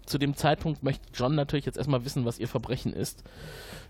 [0.09, 3.23] zu dem Zeitpunkt möchte John natürlich jetzt erstmal wissen, was ihr Verbrechen ist,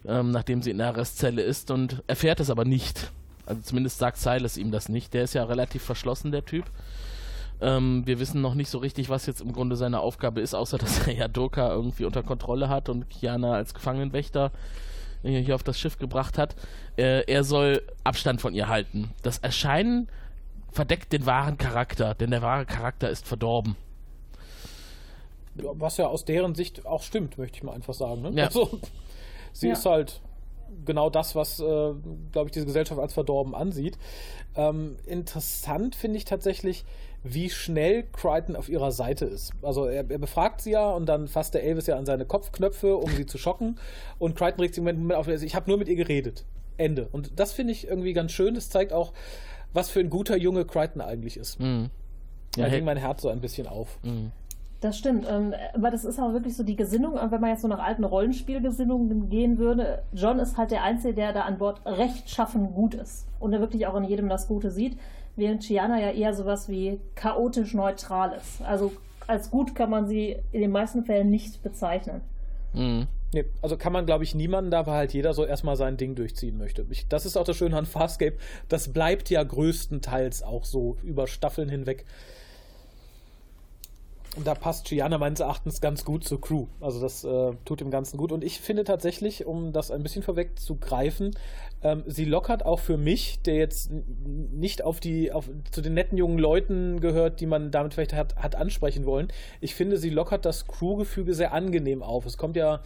[0.05, 3.12] ähm, nachdem sie in der Arrestzelle ist und erfährt es aber nicht.
[3.45, 5.13] Also zumindest sagt Silas ihm das nicht.
[5.13, 6.65] Der ist ja relativ verschlossen, der Typ.
[7.62, 10.77] Ähm, wir wissen noch nicht so richtig, was jetzt im Grunde seine Aufgabe ist, außer
[10.79, 14.51] dass er ja Doka irgendwie unter Kontrolle hat und Kiana als Gefangenenwächter
[15.21, 16.55] hier auf das Schiff gebracht hat.
[16.95, 19.12] Äh, er soll Abstand von ihr halten.
[19.21, 20.08] Das Erscheinen
[20.71, 23.75] verdeckt den wahren Charakter, denn der wahre Charakter ist verdorben.
[25.63, 28.21] Was ja aus deren Sicht auch stimmt, möchte ich mal einfach sagen.
[28.21, 28.31] Ne?
[28.35, 28.45] Ja.
[28.45, 28.69] Also,
[29.53, 29.73] sie Ja.
[29.73, 30.21] ist halt
[30.85, 31.63] genau das, was, äh,
[32.31, 33.97] glaube ich, diese Gesellschaft als verdorben ansieht.
[34.55, 36.85] Ähm, interessant finde ich tatsächlich,
[37.23, 39.51] wie schnell Crichton auf ihrer Seite ist.
[39.61, 42.95] Also er, er befragt sie ja und dann fasst der Elvis ja an seine Kopfknöpfe,
[42.95, 43.77] um sie zu schocken.
[44.19, 46.45] Und Crichton regt sich im Moment auf, also ich habe nur mit ihr geredet.
[46.77, 47.09] Ende.
[47.11, 48.55] Und das finde ich irgendwie ganz schön.
[48.55, 49.11] Das zeigt auch,
[49.73, 51.59] was für ein guter Junge Crichton eigentlich ist.
[51.59, 51.89] Mhm.
[52.55, 53.99] Da Ja, ging hey, mein Herz so ein bisschen auf.
[54.01, 54.31] mhm.
[54.81, 57.61] Das stimmt, ähm, aber das ist auch wirklich so die Gesinnung, äh, wenn man jetzt
[57.61, 60.03] so nach alten Rollenspielgesinnungen gehen würde.
[60.13, 63.87] John ist halt der Einzige, der da an Bord rechtschaffen gut ist und der wirklich
[63.87, 64.97] auch in jedem das Gute sieht,
[65.35, 68.61] während Chiana ja eher sowas wie chaotisch neutral ist.
[68.61, 68.93] Also
[69.27, 72.21] als gut kann man sie in den meisten Fällen nicht bezeichnen.
[72.73, 73.07] Mhm.
[73.31, 76.15] Nee, also kann man, glaube ich, niemanden da, weil halt jeder so erstmal sein Ding
[76.15, 76.85] durchziehen möchte.
[76.89, 78.37] Ich, das ist auch das Schöne an Farscape.
[78.69, 82.05] Das bleibt ja größtenteils auch so über Staffeln hinweg.
[84.35, 86.67] Und da passt Gianna meines Erachtens ganz gut zur Crew.
[86.79, 88.31] Also das äh, tut dem Ganzen gut.
[88.31, 91.31] Und ich finde tatsächlich, um das ein bisschen vorwegzugreifen,
[91.81, 93.89] ähm, sie lockert auch für mich, der jetzt
[94.25, 98.35] nicht auf die, auf, zu den netten jungen Leuten gehört, die man damit vielleicht hat,
[98.35, 99.29] hat ansprechen wollen.
[99.61, 102.25] Ich finde, sie lockert das Crewgefüge sehr angenehm auf.
[102.25, 102.81] Es kommt ja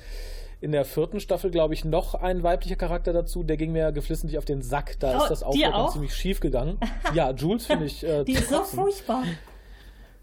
[0.62, 3.43] in der vierten Staffel, glaube ich, noch ein weiblicher Charakter dazu.
[3.43, 4.95] Der ging mir geflissentlich auf den Sack.
[5.01, 5.91] Da Oh, ist das dir Aufwärmen auch?
[5.91, 6.77] ziemlich schief gegangen.
[7.13, 8.03] Ja, Jules finde ich.
[8.06, 9.23] Äh, Die ist so furchtbar.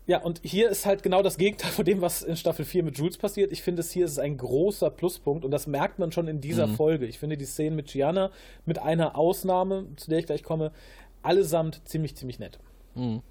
[0.06, 2.98] Ja, und hier ist halt genau das Gegenteil von dem, was in Staffel 4 mit
[2.98, 3.52] Jules passiert.
[3.52, 6.66] Ich finde, es hier ist ein großer Pluspunkt und das merkt man schon in dieser
[6.66, 6.74] Mhm.
[6.74, 7.06] Folge.
[7.06, 8.30] Ich finde die Szenen mit Gianna,
[8.66, 10.72] mit einer Ausnahme, zu der ich gleich komme,
[11.22, 12.58] allesamt ziemlich, ziemlich nett.
[12.94, 13.22] Mhm.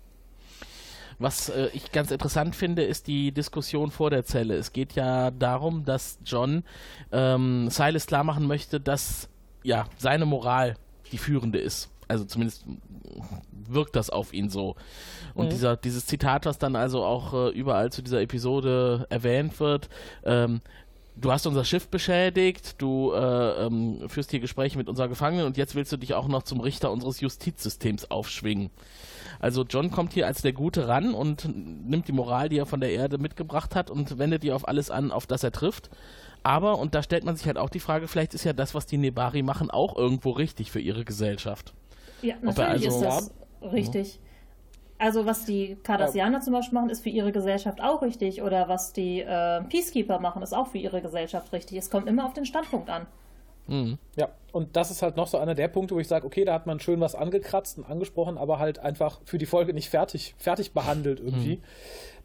[1.21, 4.55] Was äh, ich ganz interessant finde, ist die Diskussion vor der Zelle.
[4.55, 6.63] Es geht ja darum, dass John
[7.11, 9.27] ähm, Silas klar machen möchte, dass
[9.63, 10.75] ja seine Moral
[11.11, 11.89] die führende ist.
[12.09, 12.65] Also zumindest
[13.51, 14.75] wirkt das auf ihn so.
[15.35, 15.49] Und Mhm.
[15.51, 19.89] dieser, dieses Zitat, was dann also auch äh, überall zu dieser Episode erwähnt wird,
[20.25, 20.61] ähm,
[21.15, 25.57] du hast unser Schiff beschädigt, du äh, ähm, führst hier Gespräche mit unseren Gefangenen und
[25.57, 28.69] jetzt willst du dich auch noch zum Richter unseres Justizsystems aufschwingen.
[29.39, 32.81] Also John kommt hier als der Gute ran und nimmt die Moral, die er von
[32.81, 35.89] der Erde mitgebracht hat und wendet die auf alles an, auf das er trifft.
[36.41, 38.85] Aber, und da stellt man sich halt auch die Frage, vielleicht ist ja das, was
[38.85, 41.73] die Nebari machen, auch irgendwo richtig für ihre Gesellschaft.
[42.21, 43.31] Ja, natürlich also- ist das
[43.71, 44.19] richtig.
[45.01, 48.41] Also was die Cardassianer zum Beispiel machen, ist für ihre Gesellschaft auch richtig.
[48.41, 51.77] Oder was die äh, Peacekeeper machen, ist auch für ihre Gesellschaft richtig.
[51.77, 53.07] Es kommt immer auf den Standpunkt an.
[53.67, 53.97] Mhm.
[54.17, 56.53] Ja, und das ist halt noch so einer der Punkte, wo ich sage, okay, da
[56.53, 60.35] hat man schön was angekratzt und angesprochen, aber halt einfach für die Folge nicht fertig,
[60.37, 61.61] fertig behandelt irgendwie.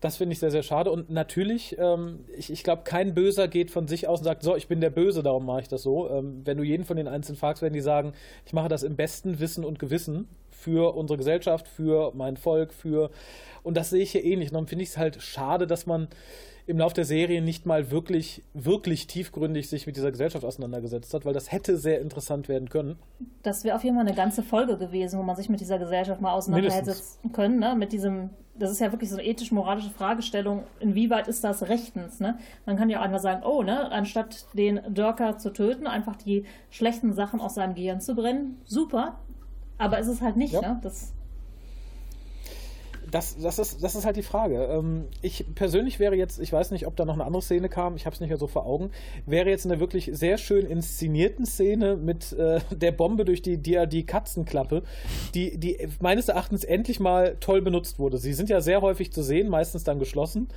[0.05, 0.91] Das finde ich sehr, sehr schade.
[0.91, 4.55] Und natürlich, ähm, ich, ich glaube, kein Böser geht von sich aus und sagt, so,
[4.55, 6.11] ich bin der Böse, darum mache ich das so.
[6.11, 8.13] Ähm, wenn du jeden von den Einzelnen fragst, werden die sagen,
[8.45, 13.11] ich mache das im besten Wissen und Gewissen für unsere Gesellschaft, für mein Volk, für.
[13.63, 14.51] Und das sehe ich hier ähnlich.
[14.51, 16.09] Und dann finde ich es halt schade, dass man
[16.67, 21.25] im Lauf der Serie nicht mal wirklich, wirklich tiefgründig sich mit dieser Gesellschaft auseinandergesetzt hat,
[21.27, 22.97] weil das hätte sehr interessant werden können.
[23.43, 26.21] Das wäre auf jeden Fall eine ganze Folge gewesen, wo man sich mit dieser Gesellschaft
[26.23, 27.59] mal auseinandersetzen können.
[27.59, 27.75] Ne?
[27.75, 32.21] Mit diesem, das ist ja wirklich so eine ethisch-moralische Fragestellung, inwieweit ist das rechtens?
[32.21, 32.39] Ne?
[32.65, 36.45] Man kann ja auch einmal sagen, oh, ne, anstatt den Dörker zu töten, einfach die
[36.71, 39.19] schlechten Sachen aus seinem Gehirn zu brennen, super.
[39.77, 40.61] Aber ist es halt nicht, Ja.
[40.63, 40.81] ne?
[40.83, 41.13] Das,
[43.15, 44.65] Das, das, ist, das ist halt die Frage.
[44.65, 47.95] Ähm, ich persönlich wäre jetzt, ich weiß nicht, ob da noch eine andere Szene kam,
[47.95, 48.91] ich habe es nicht mehr so vor Augen,
[49.25, 54.83] wäre jetzt eine wirklich sehr schön inszenierten Szene mit äh, der Bombe durch die DRD-Katzenklappe,
[55.33, 58.19] die, die meines Erachtens endlich mal toll benutzt wurde.
[58.19, 60.49] Sie sind ja sehr häufig zu sehen, meistens dann geschlossen.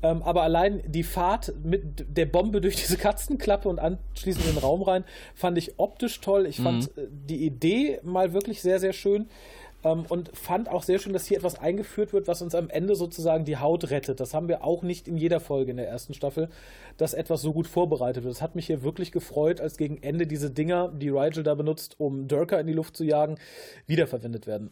[0.00, 4.58] Ähm, aber allein die Fahrt mit der Bombe durch diese Katzenklappe und anschließend in den
[4.60, 6.46] Raum rein, fand ich optisch toll.
[6.46, 9.28] Ich fand äh, die Idee mal wirklich sehr, sehr schön.
[9.84, 12.96] Ähm, und fand auch sehr schön, dass hier etwas eingeführt wird, was uns am Ende
[12.96, 14.20] sozusagen die Haut rettet.
[14.20, 16.48] Das haben wir auch nicht in jeder Folge in der ersten Staffel,
[16.96, 18.34] dass etwas so gut vorbereitet wird.
[18.34, 21.94] Das hat mich hier wirklich gefreut, als gegen Ende diese Dinger, die Rigel da benutzt,
[21.98, 23.36] um Durka in die Luft zu jagen,
[23.86, 24.70] wiederverwendet werden.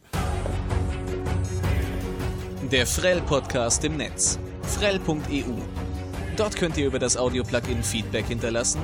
[2.72, 4.40] Der Frell-Podcast im Netz.
[4.62, 5.44] Frell.eu.
[6.36, 8.80] Dort könnt ihr über das Audio-Plugin Feedback hinterlassen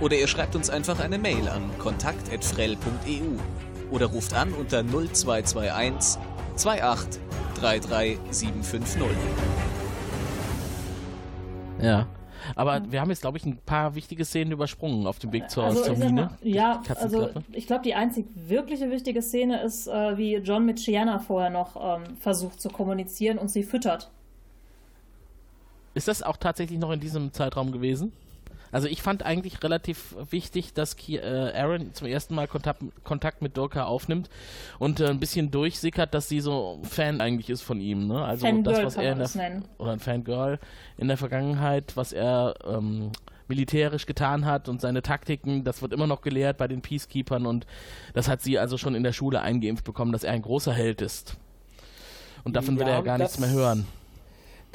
[0.00, 6.20] oder ihr schreibt uns einfach eine Mail an kontakt.frell.eu oder ruft an unter 0221
[6.56, 7.20] 28
[7.60, 9.02] 33 750.
[11.80, 12.06] Ja.
[12.56, 15.64] Aber wir haben jetzt, glaube ich, ein paar wichtige Szenen übersprungen auf dem Weg zur,
[15.64, 16.12] Also, zur Mine.
[16.12, 20.78] mal, ja, also ich glaube, die einzig wirkliche wichtige Szene ist, äh, wie John mit
[20.78, 24.10] Shiana vorher noch ähm, versucht zu kommunizieren und sie füttert.
[25.94, 28.12] Ist das auch tatsächlich noch in diesem Zeitraum gewesen?
[28.74, 33.40] Also ich fand eigentlich relativ wichtig, dass Ki äh, Aaron zum ersten Mal Kontakt, Kontakt
[33.40, 34.28] mit Dorka aufnimmt
[34.80, 38.08] und äh, ein bisschen durchsickert, dass sie so Fan eigentlich ist von ihm.
[38.08, 38.24] Ne?
[38.24, 40.58] Also Fangirl das, was er in der, oder ein Fangirl
[40.98, 43.12] in der Vergangenheit, was er ähm,
[43.46, 47.68] militärisch getan hat und seine Taktiken, das wird immer noch gelehrt bei den Peacekeepers und
[48.12, 51.00] das hat sie also schon in der Schule eingeimpft bekommen, dass er ein großer Held
[51.00, 51.36] ist.
[52.42, 53.86] Und davon will Ja, er ja gar nichts mehr hören.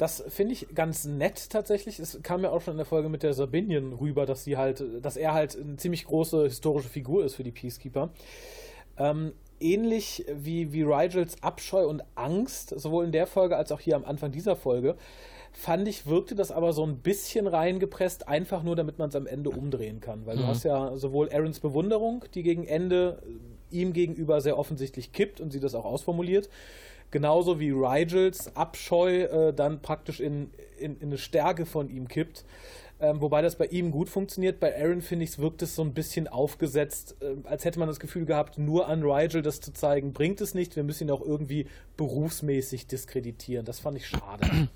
[0.00, 1.98] Das finde ich ganz nett tatsächlich.
[1.98, 4.82] Es kam ja auch schon in der Folge mit der Sabinian rüber, dass sie halt,
[5.02, 8.08] dass er halt eine ziemlich große historische Figur ist für die Peacekeeper.
[8.96, 13.94] Ähm, ähnlich wie, wie Rigels Abscheu und Angst, sowohl in der Folge als auch hier
[13.94, 14.96] am Anfang dieser Folge,
[15.52, 19.26] fand ich, wirkte das aber so ein bisschen reingepresst, einfach nur, damit man es am
[19.26, 20.24] Ende umdrehen kann.
[20.24, 20.48] Weil du Mhm.
[20.48, 23.22] hast ja sowohl Aarons Bewunderung, die gegen Ende
[23.70, 26.48] ihm gegenüber sehr offensichtlich kippt und sie das auch ausformuliert,
[27.10, 32.44] genauso wie Rigels Abscheu äh, dann praktisch in, in, in eine Stärke von ihm kippt.
[33.02, 34.60] Ähm, wobei das bei ihm gut funktioniert.
[34.60, 37.98] Bei Aaron, finde ich, wirkt es so ein bisschen aufgesetzt, äh, als hätte man das
[37.98, 40.76] Gefühl gehabt, nur an Rigel das zu zeigen, bringt es nicht.
[40.76, 43.64] Wir müssen ihn auch irgendwie berufsmäßig diskreditieren.
[43.64, 44.68] Das fand ich schade.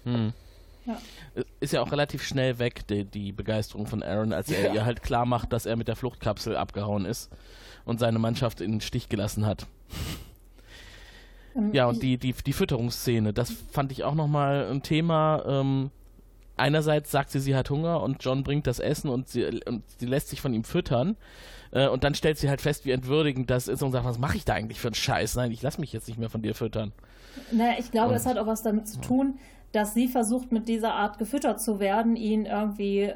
[1.61, 4.75] ist ja auch relativ schnell weg, die, die Begeisterung von Aaron, als er Ja.
[4.75, 7.31] ihr halt klar macht, dass er mit der Fluchtkapsel abgehauen ist
[7.85, 9.67] und seine Mannschaft in den Stich gelassen hat.
[11.57, 15.43] Ähm, Ja, und die, die, die Fütterungsszene, das fand ich auch nochmal ein Thema.
[15.47, 15.91] Ähm,
[16.57, 20.07] einerseits sagt sie, sie hat Hunger und John bringt das Essen und sie, und sie
[20.07, 21.17] lässt sich von ihm füttern.
[21.73, 24.37] Äh, und dann stellt sie halt fest, wie entwürdigend das ist und sagt, was mache
[24.37, 25.37] ich da eigentlich für einen Scheiß?
[25.37, 26.93] Nein, ich lass mich jetzt nicht mehr von dir füttern.
[27.51, 29.39] Naja, ich glaube, Und- es hat auch was damit zu tun,
[29.73, 33.13] dass sie versucht, mit dieser Art gefüttert zu werden, ihn irgendwie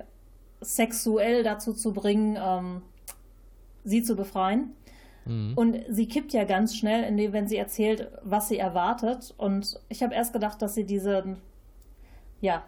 [0.61, 2.83] sexuell dazu zu bringen, ähm,
[3.85, 4.73] sie zu befreien.
[5.29, 5.53] Mhm.
[5.55, 9.35] Und sie kippt ja ganz schnell, indem, wenn sie erzählt, was sie erwartet.
[9.37, 11.37] Und ich habe erst gedacht, dass sie diesen,
[12.41, 12.63] ja,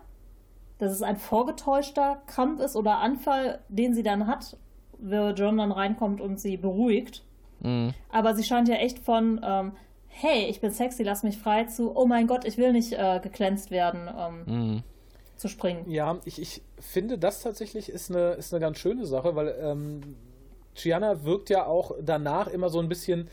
[0.79, 4.57] dass es ein vorgetäuschter Krampf ist oder Anfall, den sie dann hat,
[4.99, 7.25] wo John dann reinkommt und sie beruhigt.
[7.61, 7.93] Mhm.
[8.11, 9.73] Aber sie scheint ja echt von, ähm,
[10.09, 13.21] hey, ich bin sexy, lass mich frei, zu, oh mein Gott, ich will nicht äh,
[13.23, 14.83] geglänzt werden, ähm, Mhm.
[15.37, 15.89] zu springen.
[15.91, 20.17] Ja, ich, ich finde, das tatsächlich ist eine, ist eine ganz schöne Sache, weil ähm,
[20.75, 23.29] Gianna wirkt ja auch danach immer so ein bisschen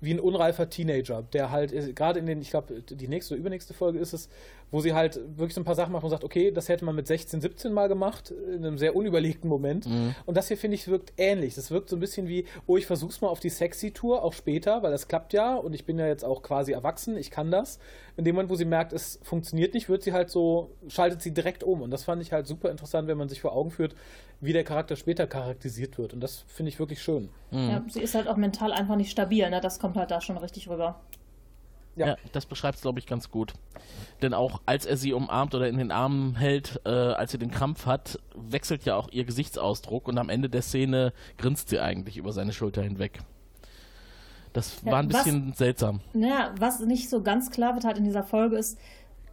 [0.00, 3.40] wie ein unreifer Teenager, der halt äh, gerade in den, ich glaube, die nächste oder
[3.40, 4.28] übernächste Folge ist es,
[4.70, 6.94] wo sie halt wirklich so ein paar Sachen macht und sagt, okay, das hätte man
[6.94, 9.88] mit 16, 17 mal gemacht, in einem sehr unüberlegten Moment.
[10.26, 11.54] Und das hier, finde ich, wirkt ähnlich.
[11.54, 14.82] Das wirkt so ein bisschen wie, oh, ich versuch's mal auf die Sexy-Tour, auch später,
[14.82, 17.78] weil das klappt ja und ich bin ja jetzt auch quasi erwachsen, ich kann das.
[18.16, 21.32] In dem Moment, wo sie merkt, es funktioniert nicht, wird sie halt so, schaltet sie
[21.32, 21.82] direkt um.
[21.82, 23.94] Und das fand ich halt super interessant, wenn man sich vor Augen führt,
[24.40, 26.14] wie der Charakter später charakterisiert wird.
[26.14, 27.28] Und das finde ich wirklich schön.
[27.50, 29.60] Ja, sie ist halt auch mental einfach nicht stabil, ne?
[29.60, 31.00] Das kommt halt da schon richtig rüber.
[31.98, 32.06] Ja.
[32.08, 33.52] Ja, das beschreibt es, glaube ich, ganz gut.
[34.22, 37.50] Denn auch als er sie umarmt oder in den Armen hält, äh, als sie den
[37.50, 42.16] Krampf hat, wechselt ja auch ihr Gesichtsausdruck und am Ende der Szene grinst sie eigentlich
[42.16, 43.18] über seine Schulter hinweg.
[44.52, 46.00] Das Ja, war ein was- bisschen seltsam.
[46.14, 48.78] Naja, was nicht so ganz klar wird halt in dieser Folge ist,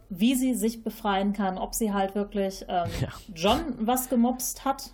[0.08, 1.58] wie sie sich befreien kann.
[1.58, 3.08] Ob sie halt wirklich ähm, Ja.
[3.34, 4.90] John was gemobst hat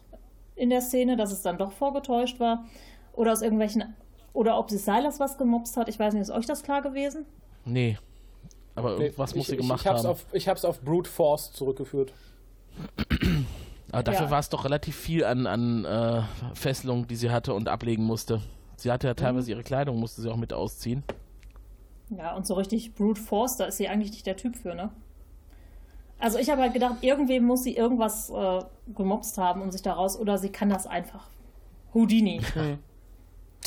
[0.56, 2.64] in der Szene, dass es dann doch vorgetäuscht war.
[3.12, 3.94] Oder aus irgendwelchen.
[4.32, 5.88] Oder ob sie Silas was gemobst hat.
[5.90, 7.26] Ich weiß nicht, ist euch das klar gewesen?
[7.64, 7.98] Nee.
[8.74, 10.10] Aber Nee, irgendwas muss ich, sie gemacht ich, ich hab's haben.
[10.10, 12.12] Auf, ich habe es auf Brute Force zurückgeführt.
[13.92, 14.30] Aber dafür Ja.
[14.30, 16.22] war es doch relativ viel an, an äh,
[16.54, 18.40] Fesselungen, die sie hatte und ablegen musste.
[18.76, 21.02] Sie hatte ja teilweise ihre Kleidung, musste sie auch mit ausziehen.
[22.08, 24.90] Ja, und so richtig Brute Force, da ist sie eigentlich nicht der Typ für, ne?
[26.18, 28.60] Also ich habe halt gedacht, irgendwem muss sie irgendwas äh,
[28.94, 31.28] gemobst haben und sich daraus, oder sie kann das einfach.
[31.94, 32.40] Houdini.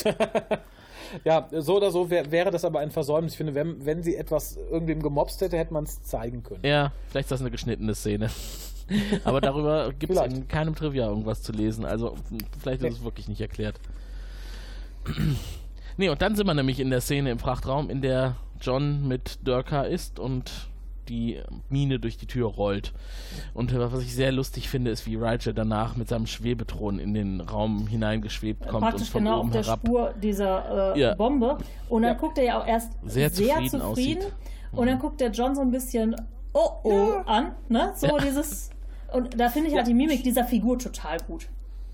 [1.24, 3.34] Ja, so oder so wär, wäre das aber ein Versäumnis.
[3.34, 6.66] Ich finde, wenn, wenn sie etwas irgendwem gemobst hätte, hätte man es zeigen können.
[6.66, 8.30] Ja, vielleicht ist das eine geschnittene Szene.
[9.24, 11.86] Aber darüber gibt es in keinem Trivia irgendwas zu lesen.
[11.86, 12.16] Also
[12.60, 13.80] vielleicht ist es wirklich nicht erklärt.
[15.98, 19.40] nee, und dann sind wir nämlich in der Szene im Frachtraum, in der John mit
[19.44, 20.52] Durka ist und
[21.10, 21.40] die
[21.70, 22.94] Mine durch die Tür rollt.
[23.54, 27.42] Und was ich sehr lustig finde, ist, wie Rigel danach mit seinem Schwebethron in den
[27.42, 29.80] Raum hineingeschwebt kommt und Praktisch von genau oben auf der herab.
[29.86, 31.16] Spur dieser äh, Ja.
[31.16, 31.58] Bombe.
[31.90, 32.20] Und dann Ja.
[32.20, 34.24] guckt er ja auch erst Sehr sehr, zufrieden zufrieden.
[34.72, 36.16] Und dann guckt der John so ein bisschen
[36.54, 37.52] oh oh an.
[37.70, 37.94] Ne?
[37.96, 38.18] So Ja.
[38.18, 38.70] dieses.
[39.14, 39.90] Und da finde ich halt Ja.
[39.90, 41.48] die Mimik dieser Figur total gut.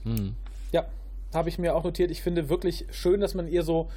[0.04, 0.34] Hm.
[0.72, 0.86] Ja,
[1.34, 2.10] habe ich mir auch notiert.
[2.12, 3.90] Ich finde wirklich schön, dass man ihr so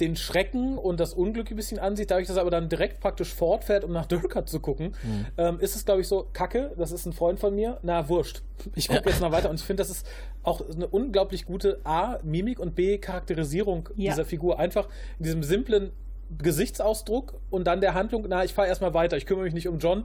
[0.00, 3.32] den Schrecken und das Unglück ein bisschen ansieht, dadurch, dass er aber dann direkt praktisch
[3.32, 5.26] fortfährt, um nach Durka zu gucken, mhm.
[5.38, 8.42] ähm, ist es, glaube ich, so, Kacke, das ist ein Freund von mir, na, wurscht.
[8.74, 9.10] Ich gucke ja.
[9.10, 10.06] jetzt mal weiter und ich finde, das ist
[10.42, 14.12] auch eine unglaublich gute A, Mimik und B, Charakterisierung ja.
[14.12, 14.58] dieser Figur.
[14.58, 15.92] Einfach in diesem simplen
[16.38, 19.78] Gesichtsausdruck und dann der Handlung, na, ich fahre erstmal weiter, ich kümmere mich nicht um
[19.78, 20.04] John.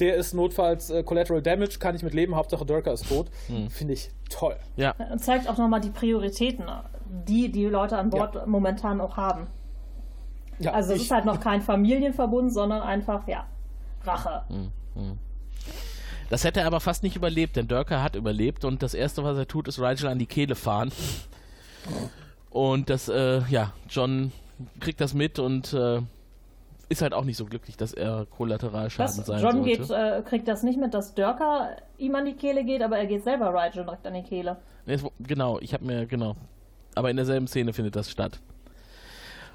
[0.00, 3.26] Der ist notfalls äh, Collateral Damage, kann ich mit leben, Hauptsache Durka ist tot.
[3.48, 3.68] Hm.
[3.68, 4.56] Finde ich toll.
[4.76, 4.94] Ja.
[5.12, 6.64] Und zeigt auch nochmal die Prioritäten,
[7.12, 8.46] die die Leute an Bord ja.
[8.46, 9.46] momentan auch haben.
[10.58, 13.46] Ja, also es ist halt noch kein Familienverbund, sondern einfach, ja,
[14.04, 14.42] Rache.
[14.48, 15.18] Hm, hm.
[16.30, 19.36] Das hätte er aber fast nicht überlebt, denn Durka hat überlebt und das erste, was
[19.36, 20.90] er tut, ist Rigel an die Kehle fahren.
[22.48, 24.32] Und das, äh, ja, John
[24.80, 26.00] kriegt das mit und äh,
[26.88, 29.26] ist halt auch nicht so glücklich, dass er Kollateralschaden Was?
[29.26, 29.78] sein John sollte.
[29.78, 33.06] Geht, äh, kriegt das nicht mit, dass Dörker ihm an die Kehle geht, aber er
[33.06, 34.56] geht selber Rigel direkt an die Kehle.
[35.20, 36.36] Genau, ich habe mir, genau.
[36.94, 38.40] Aber in derselben Szene findet das statt.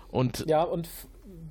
[0.09, 0.87] Und ja, und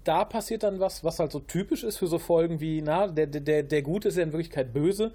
[0.05, 3.27] da passiert dann was, was halt so typisch ist für so Folgen wie, na, der,
[3.27, 5.13] der, der Gute ist ja in Wirklichkeit böse.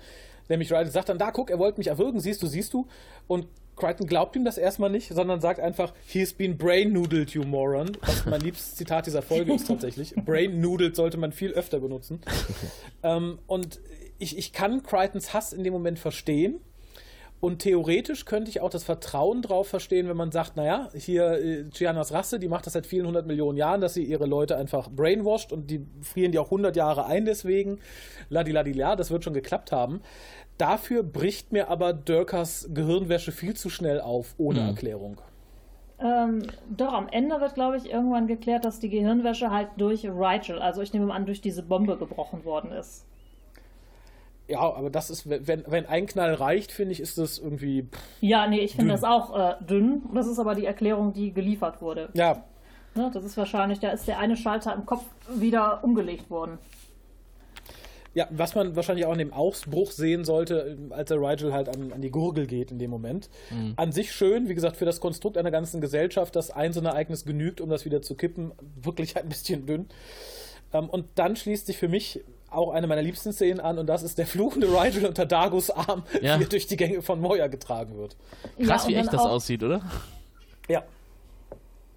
[0.50, 2.88] Nämlich Riley sagt dann, da guck, er wollte mich erwürgen, siehst du, siehst du.
[3.28, 7.98] Und Crichton glaubt ihm das erstmal nicht, sondern sagt einfach, he's been brain-noodled, you moron.
[8.02, 10.14] Was mein liebstes Zitat dieser Folge ist tatsächlich.
[10.26, 12.22] Brain-noodled sollte man viel öfter benutzen.
[13.04, 13.80] ähm, und
[14.20, 16.60] ich, ich kann Crichtons Hass in dem Moment verstehen.
[17.41, 21.63] Und theoretisch könnte ich auch das Vertrauen drauf verstehen, wenn man sagt, naja, hier äh,
[21.63, 24.91] Giannas Rasse, die macht das seit vielen hundert Millionen Jahren, dass sie ihre Leute einfach
[24.91, 27.80] brainwashed und die frieren die auch hundert Jahre ein deswegen.
[28.30, 30.01] Ladiladilia, das wird schon geklappt haben.
[30.60, 34.67] Dafür bricht mir aber Dörkers Gehirnwäsche viel zu schnell auf, ohne mhm.
[34.67, 35.21] Erklärung.
[35.99, 40.60] Ähm, doch, am Ende wird, glaube ich, irgendwann geklärt, dass die Gehirnwäsche halt durch Rigel,
[40.60, 43.06] also ich nehme mal an, durch diese Bombe gebrochen worden ist.
[44.52, 47.88] Ja, aber das ist, wenn, wenn ein Knall reicht, finde ich, ist das irgendwie.
[48.20, 50.02] Ja, nee, ich finde das auch äh, dünn.
[50.14, 52.10] Das ist aber die Erklärung, die geliefert wurde.
[52.14, 52.44] Ja.
[52.94, 56.58] Ne, das ist wahrscheinlich, da ist der eine Schalter im Kopf wieder umgelegt worden.
[58.14, 61.94] Ja, was man wahrscheinlich auch in dem Ausbruch sehen sollte, als der Rigel halt an,
[61.94, 63.30] an die Gurgel geht in dem Moment.
[63.52, 63.72] Mhm.
[63.78, 66.86] An sich schön, wie gesagt, für das Konstrukt einer ganzen Gesellschaft, dass ein so ein
[66.88, 69.88] Ereignis genügt, um das wieder zu kippen, wirklich ein bisschen dünn.
[70.74, 74.04] Ähm, und dann schließt sich für mich auch eine meiner liebsten Szenen an und das
[74.04, 76.38] ist der fluchende Rigel unter Dagos Arm, ja.
[76.40, 78.16] wie er durch die Gänge von Moya getragen wird.
[78.62, 79.82] Krass, ja, wie echt das aussieht, oder?
[80.68, 80.84] Ja.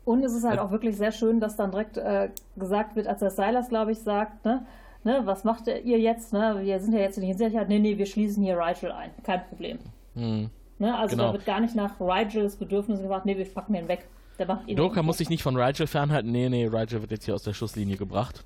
[0.05, 3.21] Und es ist halt auch wirklich sehr schön, dass dann direkt äh, gesagt wird, als
[3.21, 4.65] der Silas, glaube ich, sagt, ne,
[5.03, 6.33] ne, was macht ihr jetzt?
[6.33, 6.61] Ne?
[6.63, 7.69] Wir sind ja jetzt nicht in Sicherheit.
[7.69, 9.11] Nee, nee, wir schließen hier Rigel ein.
[9.23, 9.79] Kein Problem.
[10.15, 10.51] Hm.
[10.79, 11.29] Ne, also genau.
[11.29, 14.07] da wird gar nicht nach Rigels Bedürfnissen gefragt, nee, wir packen den weg.
[14.39, 16.31] Der macht Doka muss sich nicht von Rigel fernhalten.
[16.31, 18.45] Nee, nee, Rigel wird jetzt hier aus der Schusslinie gebracht.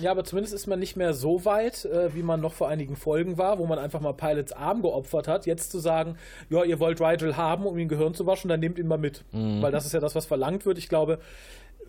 [0.00, 2.96] Ja, aber zumindest ist man nicht mehr so weit, äh, wie man noch vor einigen
[2.96, 5.46] Folgen war, wo man einfach mal Pilots Arm geopfert hat.
[5.46, 6.16] Jetzt zu sagen,
[6.50, 9.24] ja, ihr wollt Rigel haben, um ihn Gehirn zu waschen, dann nehmt ihn mal mit.
[9.32, 9.62] Mhm.
[9.62, 10.78] Weil das ist ja das, was verlangt wird.
[10.78, 11.18] Ich glaube,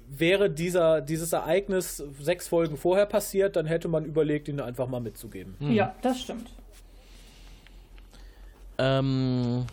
[0.08, 5.00] wäre dieser, dieses Ereignis sechs Folgen vorher passiert, dann hätte man überlegt, ihn einfach mal
[5.00, 5.56] mitzugeben.
[5.60, 5.74] Mhm.
[5.74, 6.50] Ja, das stimmt.
[8.78, 9.66] Ähm,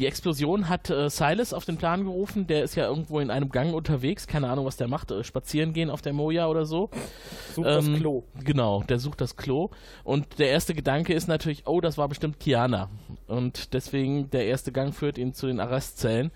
[0.00, 2.46] die Explosion hat äh, Silas auf den Plan gerufen.
[2.46, 4.26] Der ist ja irgendwo in einem Gang unterwegs.
[4.26, 5.10] Keine Ahnung, was der macht.
[5.10, 6.88] Äh, spazieren gehen auf der Moja oder so.
[7.54, 8.24] Sucht ähm, das Klo.
[8.42, 9.68] Genau, der sucht das Klo.
[10.02, 12.88] Und der erste Gedanke ist natürlich, oh, das war bestimmt Kiana.
[13.26, 16.30] Und deswegen, der erste Gang führt ihn zu den Arrestzellen.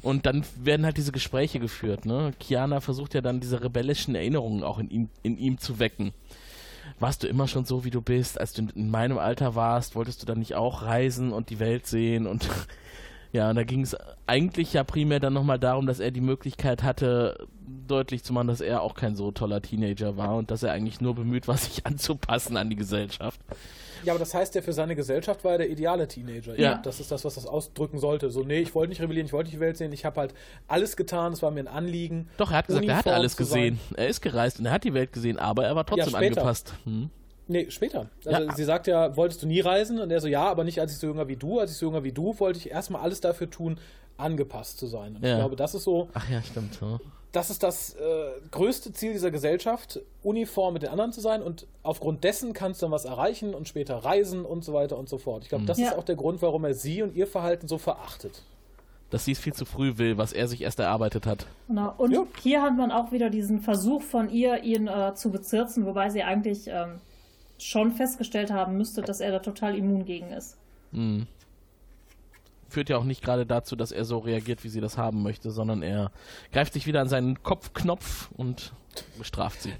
[0.00, 2.06] Und dann werden halt diese Gespräche geführt.
[2.06, 2.32] Ne?
[2.38, 6.12] Kiana versucht ja dann diese rebellischen Erinnerungen auch in ihm, in ihm zu wecken
[7.00, 8.40] warst du immer schon so, wie du bist?
[8.40, 11.86] Als du in meinem Alter warst, wolltest du dann nicht auch reisen und die Welt
[11.86, 12.48] sehen und
[13.32, 16.82] ja, und da ging es eigentlich ja primär dann nochmal darum, dass er die Möglichkeit
[16.82, 17.46] hatte,
[17.86, 21.00] deutlich zu machen, dass er auch kein so toller Teenager war und dass er eigentlich
[21.00, 23.40] nur bemüht war, sich anzupassen an die Gesellschaft.
[24.04, 26.58] Ja, aber das heißt ja, für seine Gesellschaft war er der ideale Teenager.
[26.58, 26.76] Ja.
[26.78, 28.30] Das ist das, was das ausdrücken sollte.
[28.30, 30.34] So, nee, ich wollte nicht rebellieren, ich wollte die Welt sehen, ich habe halt
[30.68, 32.28] alles getan, es war mir ein Anliegen.
[32.36, 33.80] Doch, er hat gesagt, Uniform er hat alles gesehen.
[33.96, 36.74] Er ist gereist und er hat die Welt gesehen, aber er war trotzdem ja, angepasst.
[36.84, 37.10] Hm.
[37.48, 38.06] Nee, später.
[38.24, 38.54] Also ja.
[38.54, 39.98] sie sagt ja, wolltest du nie reisen?
[39.98, 41.58] Und er so, ja, aber nicht als ich so jünger wie du.
[41.58, 43.78] Als ich so jünger wie du, wollte ich erstmal alles dafür tun,
[44.18, 45.16] angepasst zu sein.
[45.16, 45.32] Und ja.
[45.32, 46.08] ich glaube, das ist so.
[46.12, 46.78] Ach ja, stimmt.
[46.80, 47.00] Ja.
[47.32, 47.98] Das ist das äh,
[48.50, 52.86] größte Ziel dieser Gesellschaft, uniform mit den anderen zu sein und aufgrund dessen kannst du
[52.86, 55.42] dann was erreichen und später reisen und so weiter und so fort.
[55.42, 55.66] Ich glaube, mhm.
[55.66, 58.42] das ist auch der Grund, warum er sie und ihr Verhalten so verachtet
[59.10, 61.46] dass sie es viel zu früh will, was er sich erst erarbeitet hat.
[61.66, 61.94] Genau.
[61.96, 62.24] Und ja.
[62.42, 66.22] hier hat man auch wieder diesen Versuch von ihr, ihn äh, zu bezirzen, wobei sie
[66.22, 67.00] eigentlich ähm,
[67.58, 70.56] schon festgestellt haben müsste, dass er da total immun gegen ist.
[70.92, 71.26] Mhm.
[72.68, 75.50] Führt ja auch nicht gerade dazu, dass er so reagiert, wie sie das haben möchte,
[75.50, 76.10] sondern er
[76.52, 78.72] greift sich wieder an seinen Kopfknopf und
[79.16, 79.72] bestraft sie.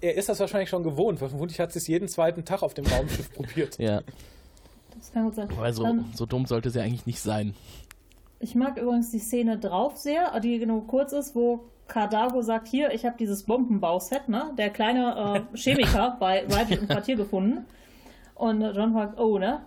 [0.00, 2.74] Er ist das wahrscheinlich schon gewohnt, weil vermutlich hat sie es jeden zweiten Tag auf
[2.74, 3.78] dem Raumschiff probiert.
[3.78, 4.02] Ja.
[4.96, 5.48] Das kann gut sein.
[5.60, 7.54] Also, um, so dumm sollte sie eigentlich nicht sein.
[8.38, 12.92] Ich mag übrigens die Szene drauf sehr, die nur kurz ist, wo Cardago sagt, hier,
[12.92, 14.52] ich habe dieses Bombenbauset, ne?
[14.58, 17.64] Der kleine äh, Chemiker bei Rigel im Quartier gefunden.
[18.34, 19.62] Und John fragt, oh, ne?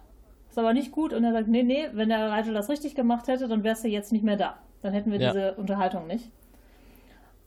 [0.49, 1.13] Ist aber nicht gut.
[1.13, 3.87] Und er sagt, nee, nee, wenn der Rigel das richtig gemacht hätte, dann wärst du
[3.87, 4.57] jetzt nicht mehr da.
[4.81, 5.31] Dann hätten wir Ja.
[5.31, 6.29] diese Unterhaltung nicht.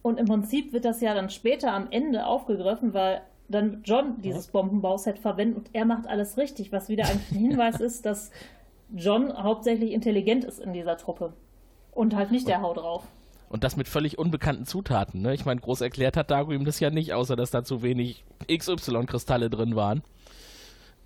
[0.03, 4.49] Und im Prinzip wird das ja dann später am Ende aufgegriffen, weil dann John dieses
[4.49, 8.31] Bombenbauset verwendet und er macht alles richtig, was wieder ein Hinweis ist, dass
[8.95, 11.33] John hauptsächlich intelligent ist in dieser Truppe.
[11.93, 13.05] Und halt nicht der Hau drauf.
[13.49, 15.21] Und das mit völlig unbekannten Zutaten.
[15.21, 15.35] Ne?
[15.35, 18.25] Ich meine, groß erklärt hat Dago ihm das ja nicht, außer dass da zu wenig
[18.51, 20.03] XY-Kristalle drin waren.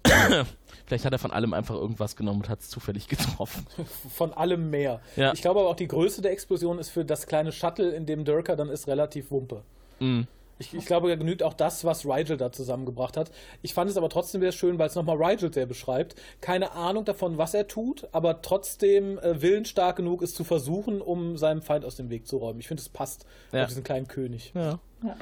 [0.87, 3.66] Vielleicht hat er von allem einfach irgendwas genommen und hat es zufällig getroffen.
[4.09, 5.01] Von allem mehr.
[5.16, 5.32] Ja.
[5.32, 8.24] Ich glaube aber auch die Größe der Explosion ist für das kleine Shuttle, in dem
[8.24, 9.62] Durker dann ist, relativ wumpe.
[9.99, 10.28] Mhm.
[10.59, 13.30] Ich, ich glaube, da genügt auch das, was Rigel da zusammengebracht hat.
[13.61, 16.14] Ich fand es aber trotzdem sehr schön, weil es nochmal Rigel sehr beschreibt.
[16.40, 21.36] Keine Ahnung davon, was er tut, aber trotzdem äh, willensstark genug ist zu versuchen, um
[21.36, 22.61] seinem Feind aus dem Weg zu räumen.
[22.61, 23.62] Ich finde, es passt Ja.
[23.62, 24.52] auf diesen kleinen König.
[24.54, 24.78] Ja.
[25.02, 25.16] Ja.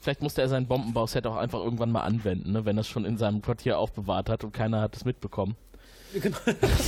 [0.00, 2.64] Vielleicht musste er sein Bombenbauset auch einfach irgendwann mal anwenden, ne?
[2.64, 5.56] wenn er es schon in seinem Quartier aufbewahrt hat und keiner hat es mitbekommen.
[6.12, 6.36] Genau.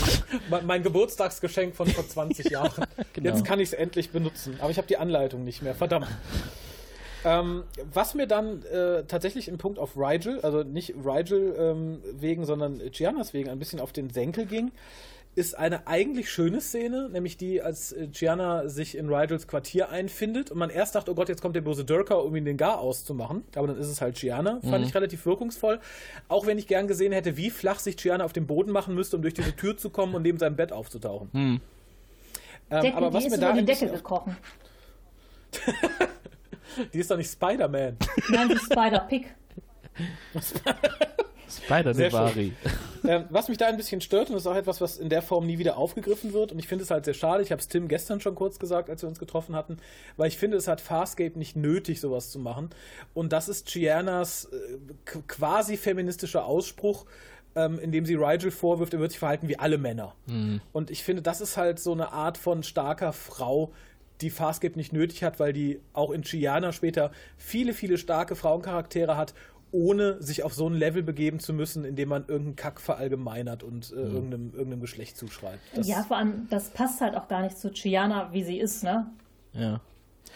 [0.51, 2.85] mein, mein Geburtstagsgeschenk von vor 20 Jahren.
[3.13, 3.29] Genau.
[3.29, 4.57] Jetzt kann ich es endlich benutzen.
[4.61, 5.75] Aber ich habe die Anleitung nicht mehr.
[5.77, 6.09] Verdammt.
[7.25, 12.45] Ähm, was mir dann äh, tatsächlich im Punkt auf Rigel, also nicht Rigel ähm, wegen,
[12.45, 14.73] sondern Giannas wegen, ein bisschen auf den Senkel ging,
[15.35, 20.51] ist eine eigentlich schöne Szene, nämlich die, als äh, Gianna sich in Rigels Quartier einfindet
[20.51, 22.81] und man erst dachte, oh Gott, jetzt kommt der böse Durker, um ihn den Gar
[22.81, 23.45] auszumachen.
[23.55, 24.61] Aber dann ist es halt Gianna.
[24.61, 25.81] Fand ich relativ wirkungsvoll.
[26.29, 29.17] Auch wenn ich gern gesehen hätte, wie flach sich Gianna auf dem Boden machen müsste,
[29.17, 31.31] um durch diese Tür zu kommen und neben seinem Bett aufzutauchen.
[31.33, 34.37] Ähm, Decke, aber was die mir ist da über die Decke gekrochen.
[36.93, 37.97] Die ist doch nicht Spider-Man.
[38.29, 39.27] Nein, die Spider-Pig.
[41.49, 42.53] Spider Sehr Nevari.
[43.07, 45.23] ähm, was mich da ein bisschen stört, und das ist auch etwas, was in der
[45.23, 47.69] Form nie wieder aufgegriffen wird, und ich finde es halt sehr schade, ich habe es
[47.69, 49.77] Tim gestern schon kurz gesagt, als wir uns getroffen hatten,
[50.17, 52.71] weil ich finde, es hat Farscape nicht nötig, sowas zu machen.
[53.13, 57.05] Und das ist Giannas äh, quasi feministischer Ausspruch,
[57.55, 60.15] ähm, in dem sie Rigel vorwirft, er wird sich verhalten wie alle Männer.
[60.73, 63.73] Und ich finde, das ist halt so eine Art von starker Frau,
[64.23, 69.17] die Farscape nicht nötig hat, weil die auch in Gianna später viele, viele starke Frauencharaktere
[69.17, 69.35] hat,
[69.73, 73.63] ohne sich auf so ein Level begeben zu müssen, in dem man irgendeinen Kack verallgemeinert
[73.63, 75.61] und äh, irgendeinem, irgendeinem Geschlecht zuschreibt.
[75.75, 78.85] Das, Ja, vor allem, das passt halt auch gar nicht zu Chiana, wie sie ist,
[78.85, 79.07] ne?
[79.55, 79.81] Ja.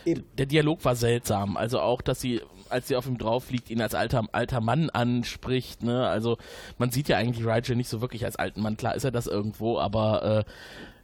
[0.04, 0.24] Eben.
[0.38, 1.56] Der Dialog war seltsam.
[1.56, 4.90] Also auch, dass sie, als sie auf ihm drauf liegt, ihn als alter, alter Mann
[4.90, 5.82] anspricht.
[5.82, 6.06] Ne?
[6.06, 6.38] Also
[6.78, 8.76] man sieht ja eigentlich Rigel nicht so wirklich als alten Mann.
[8.76, 10.50] Klar ist er das irgendwo, aber äh,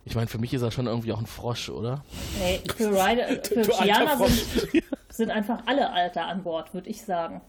[0.04, 2.04] ich meine, für mich ist er schon irgendwie auch ein Frosch, oder?
[2.40, 4.30] Nee, für, Ryder, für Frosch.
[4.32, 7.40] sind, sind einfach alle Alter an Bord, würde ich sagen.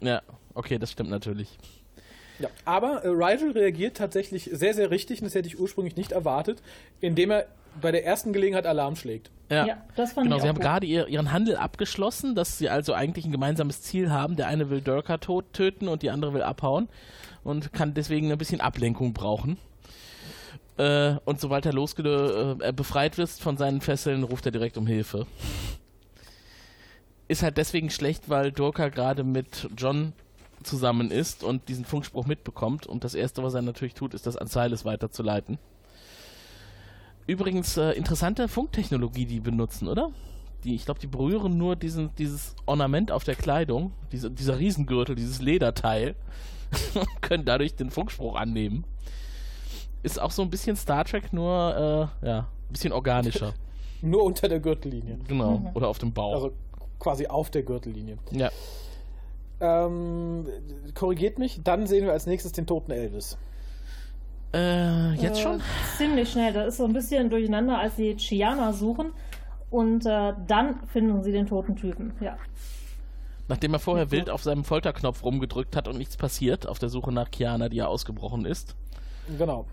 [0.00, 0.22] Ja,
[0.54, 1.58] okay, das stimmt natürlich.
[2.38, 6.12] Ja, aber äh, Rigel reagiert tatsächlich sehr, sehr richtig, und das hätte ich ursprünglich nicht
[6.12, 6.62] erwartet,
[7.00, 7.46] indem er
[7.80, 9.30] bei der ersten Gelegenheit Alarm schlägt.
[9.50, 10.36] Ja, Ja, das fand genau.
[10.36, 10.64] ich Sie auch haben gut.
[10.64, 14.36] gerade ihr, ihren Handel abgeschlossen, dass sie also eigentlich ein gemeinsames Ziel haben.
[14.36, 16.88] Der eine will Durka tot töten und die andere will abhauen
[17.42, 19.58] und kann deswegen ein bisschen Ablenkung brauchen.
[20.76, 24.86] Äh, und sobald er losge äh, befreit wird von seinen Fesseln, ruft er direkt um
[24.86, 25.26] Hilfe.
[27.28, 30.12] Ist halt deswegen schlecht, weil Durka gerade mit John
[30.62, 32.86] zusammen ist und diesen Funkspruch mitbekommt.
[32.86, 35.58] Und das Erste, was er natürlich tut, ist das an Silas weiterzuleiten.
[37.26, 40.10] Übrigens, äh, interessante Funktechnologie, die benutzen, oder?
[40.64, 45.14] Die, ich glaube, die berühren nur diesen, dieses Ornament auf der Kleidung, diese, dieser Riesengürtel,
[45.14, 46.16] dieses Lederteil,
[46.94, 48.84] und können dadurch den Funkspruch annehmen.
[50.04, 53.54] Ist auch so ein bisschen Star Trek, nur äh, ja, ein bisschen organischer.
[54.02, 55.16] Nur unter der Gürtellinie.
[55.26, 55.72] Genau.
[55.72, 56.34] Oder auf dem Bauch.
[56.34, 56.52] Also
[56.98, 58.18] quasi auf der Gürtellinie.
[58.32, 58.50] ja.
[59.60, 60.46] Ähm,
[60.94, 63.38] korrigiert mich, dann sehen wir als nächstes den toten Elvis.
[64.52, 65.60] Äh, jetzt schon?
[65.60, 66.52] Äh, ziemlich schnell.
[66.52, 69.12] Das ist so ein bisschen durcheinander, als sie Chiana suchen.
[69.70, 72.12] Und äh, dann finden sie den toten Typen.
[72.20, 72.36] Ja.
[73.48, 77.10] Nachdem er vorher wild auf seinem Folterknopf rumgedrückt hat und nichts passiert, auf der Suche
[77.10, 78.76] nach Kiana, die ja ausgebrochen ist.
[79.38, 79.66] Genau.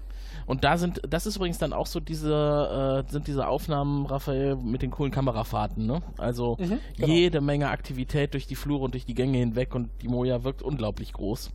[0.51, 4.57] Und da sind, das ist übrigens dann auch so diese, äh, sind diese Aufnahmen, Raphael,
[4.57, 6.01] mit den coolen Kamerafahrten, ne?
[6.17, 6.77] Also genau.
[7.07, 10.61] jede Menge Aktivität durch die Flure und durch die Gänge hinweg und die Moja wirkt
[10.61, 11.51] unglaublich groß.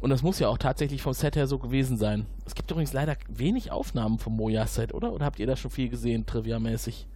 [0.00, 2.26] Und das muss ja auch tatsächlich vom Set her so gewesen sein.
[2.44, 5.12] Es gibt übrigens leider wenig Aufnahmen vom Moja-Set, oder?
[5.12, 7.06] Oder habt ihr da schon viel gesehen, trivia-mäßig?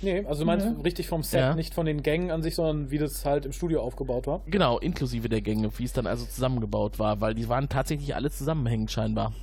[0.00, 0.80] Nee, also du meinst Mhm.
[0.80, 1.54] richtig vom Set, Ja.
[1.54, 4.40] nicht von den Gängen an sich, sondern wie das halt im Studio aufgebaut war.
[4.46, 8.30] Genau, inklusive der Gänge, wie es dann also zusammengebaut war, weil die waren tatsächlich alle
[8.30, 9.34] zusammenhängend scheinbar.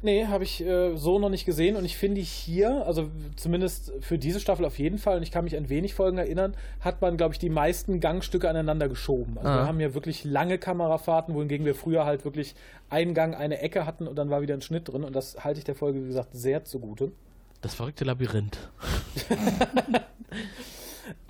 [0.00, 4.16] Nee, habe ich äh, so noch nicht gesehen und ich finde hier, also zumindest für
[4.16, 7.16] diese Staffel auf jeden Fall, und ich kann mich an wenig Folgen erinnern, hat man,
[7.16, 9.38] glaube ich, die meisten Gangstücke aneinander geschoben.
[9.38, 9.56] Also Ah.
[9.62, 12.54] wir haben hier wirklich lange Kamerafahrten, wohingegen wir früher halt wirklich
[12.90, 15.58] einen Gang, eine Ecke hatten und dann war wieder ein Schnitt drin und das halte
[15.58, 17.10] ich der Folge, wie gesagt, sehr zugute.
[17.60, 18.56] Das verrückte Labyrinth.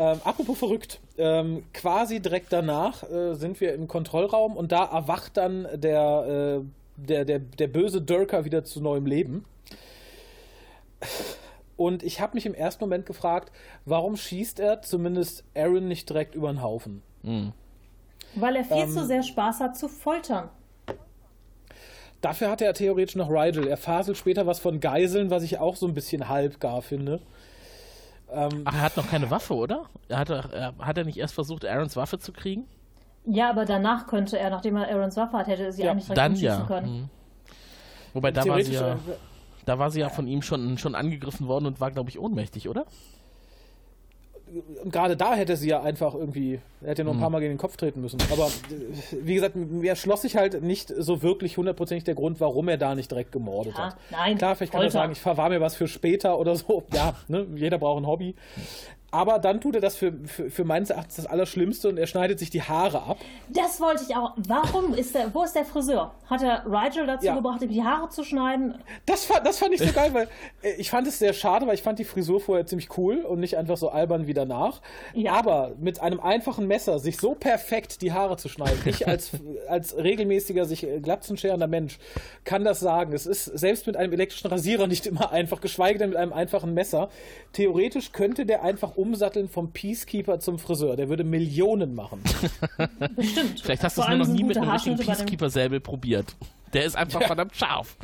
[0.00, 5.36] Ähm, apropos verrückt, ähm, quasi direkt danach äh, sind wir im Kontrollraum und da erwacht
[5.36, 6.64] dann der, äh,
[6.98, 9.44] der, der, der böse Durker wieder zu neuem Leben.
[11.76, 13.52] Und ich habe mich im ersten Moment gefragt,
[13.84, 17.02] warum schießt er zumindest Aaron nicht direkt über den Haufen?
[17.22, 17.52] Mhm.
[18.34, 20.48] Weil er viel Ähm, zu sehr Spaß hat zu foltern.
[22.20, 23.68] Dafür hatte er theoretisch noch Rigel.
[23.68, 27.20] Er faselt später was von Geiseln, was ich auch so ein bisschen halbgar finde.
[28.30, 29.86] Ähm, Ach, er hat noch keine Waffe, oder?
[30.08, 32.66] Er hat, er, hat er nicht erst versucht, Aarons Waffe zu kriegen?
[33.30, 36.06] Ja, aber danach könnte er, nachdem er Aaron's Waffe hat, hätte er sie Ja, eigentlich
[36.06, 36.64] direkt Dann ja.
[36.66, 37.00] können.
[37.02, 37.08] Mhm.
[38.14, 38.96] Wobei, da war, sie ja, äh,
[39.66, 42.68] da war sie ja von ihm schon, schon angegriffen worden und war, glaube ich, ohnmächtig,
[42.68, 42.86] oder?
[44.82, 47.18] Und gerade da hätte sie ja einfach irgendwie, er hätte nur Mhm.
[47.18, 48.18] ein paar Mal gegen den Kopf treten müssen.
[48.32, 48.50] Aber äh,
[49.22, 52.94] wie gesagt, mir schloss sich halt nicht so wirklich hundertprozentig der Grund, warum er da
[52.94, 53.96] nicht direkt gemordet Ja, hat.
[54.10, 56.84] nein, Klar, vielleicht kann er sagen, ich verwahr mir was für später oder so.
[56.94, 57.46] Ja, ne?
[57.56, 58.34] jeder braucht ein Hobby.
[59.10, 62.38] Aber dann tut er das für, für, für meines Erachtens das Allerschlimmste und er schneidet
[62.38, 63.16] sich die Haare ab.
[63.48, 64.34] Das wollte ich auch.
[64.36, 66.12] Warum ist der, wo ist der Friseur?
[66.28, 67.34] Hat er Rigel dazu Ja.
[67.34, 68.74] gebracht, ihm die Haare zu schneiden?
[69.06, 70.28] Das fand, das fand ich so geil, weil
[70.62, 73.40] äh, ich fand es sehr schade, weil ich fand die Frisur vorher ziemlich cool und
[73.40, 74.82] nicht einfach so albern wie danach.
[75.14, 75.32] Ja.
[75.32, 79.30] Aber mit einem einfachen Messer sich so perfekt die Haare zu schneiden, ich als,
[79.68, 81.98] als regelmäßiger, sich äh, glatzenscherender Mensch
[82.44, 83.14] kann das sagen.
[83.14, 86.74] Es ist selbst mit einem elektrischen Rasierer nicht immer einfach, geschweige denn mit einem einfachen
[86.74, 87.08] Messer.
[87.54, 90.96] Theoretisch könnte der einfach umsatteln vom Peacekeeper zum Friseur.
[90.96, 92.22] Der würde Millionen machen.
[93.16, 93.60] Bestimmt.
[93.60, 96.34] Vielleicht hast du es nur noch nie mit einem richtigen Peacekeeper-Säbel probiert.
[96.72, 97.26] Der ist einfach Ja.
[97.28, 97.96] verdammt scharf.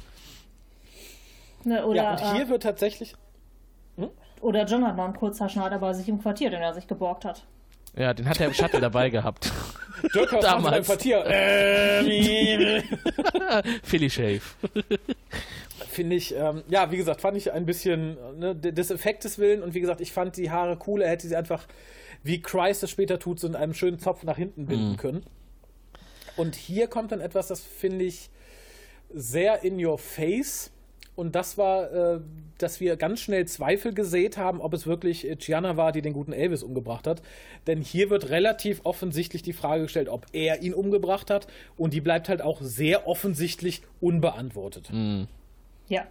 [1.64, 3.14] Ne, oder, ja, und hier äh, wird tatsächlich.
[4.40, 7.44] oder John hat noch einen Kurzhaarschneider bei sich im Quartier, den er sich geborgt hat.
[7.96, 9.52] Ja, den hat er im Shuttle dabei gehabt.
[10.14, 10.86] Dirk, Damals.
[10.86, 11.24] Quartier?
[11.26, 12.82] Ähm,
[13.82, 14.42] Philly Shave.
[15.88, 19.74] finde ich, ähm, ja, wie gesagt, fand ich ein bisschen ne, des Effektes willen und
[19.74, 21.66] wie gesagt, ich fand die Haare cooler, hätte sie einfach,
[22.22, 25.24] wie Christ es später tut, so in einem schönen Zopf nach hinten binden können.
[26.36, 28.28] Und hier kommt dann etwas, das finde ich
[29.12, 30.70] sehr in your face.
[31.16, 32.20] Und das war, äh,
[32.58, 36.12] dass wir ganz schnell Zweifel gesät haben, ob es wirklich äh, Gianna war, die den
[36.12, 37.22] guten Elvis umgebracht hat.
[37.66, 41.46] Denn hier wird relativ offensichtlich die Frage gestellt, ob er ihn umgebracht hat.
[41.76, 44.90] Und die bleibt halt auch sehr offensichtlich unbeantwortet.
[45.88, 46.06] Ja.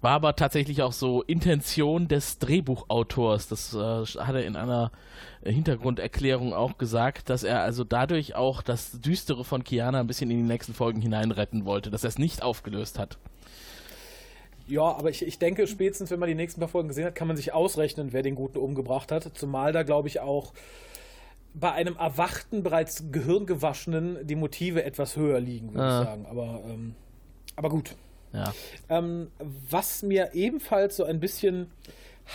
[0.00, 3.48] War aber tatsächlich auch so Intention des Drehbuchautors.
[3.48, 3.78] Das äh,
[4.22, 4.92] hat er in einer
[5.42, 10.36] Hintergrunderklärung auch gesagt, dass er also dadurch auch das Düstere von Kiana ein bisschen in
[10.36, 13.18] die nächsten Folgen hineinretten wollte, dass er es nicht aufgelöst hat.
[14.68, 17.26] Ja, aber ich, ich denke, spätestens wenn man die nächsten paar Folgen gesehen hat, kann
[17.26, 19.28] man sich ausrechnen, wer den Guten umgebracht hat.
[19.34, 20.52] Zumal da, glaube ich, auch
[21.54, 26.00] bei einem erwachten, bereits Gehirngewaschenen die Motive etwas höher liegen, würde Ah.
[26.02, 26.26] ich sagen.
[26.26, 26.94] Aber, ähm,
[27.56, 27.96] aber gut.
[28.38, 28.54] Ja.
[28.88, 29.28] Ähm,
[29.70, 31.70] was mir ebenfalls so ein bisschen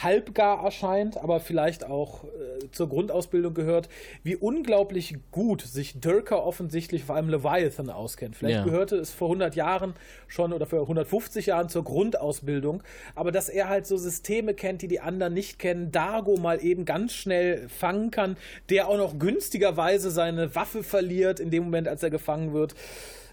[0.02, 2.28] halbgar erscheint, aber vielleicht auch äh,
[2.72, 3.90] zur Grundausbildung gehört,
[4.24, 8.36] wie unglaublich gut sich Dirker offensichtlich vor allem Leviathan auskennt.
[8.36, 8.64] Vielleicht Ja.
[8.64, 9.94] gehörte es vor 100 Jahren
[10.28, 12.82] schon oder vor 150 Jahren zur Grundausbildung,
[13.14, 16.86] aber dass er halt so Systeme kennt, die die anderen nicht kennen, Dargo mal eben
[16.86, 18.36] ganz schnell fangen kann,
[18.72, 22.74] der auch noch günstigerweise seine Waffe verliert in dem Moment, als er gefangen wird.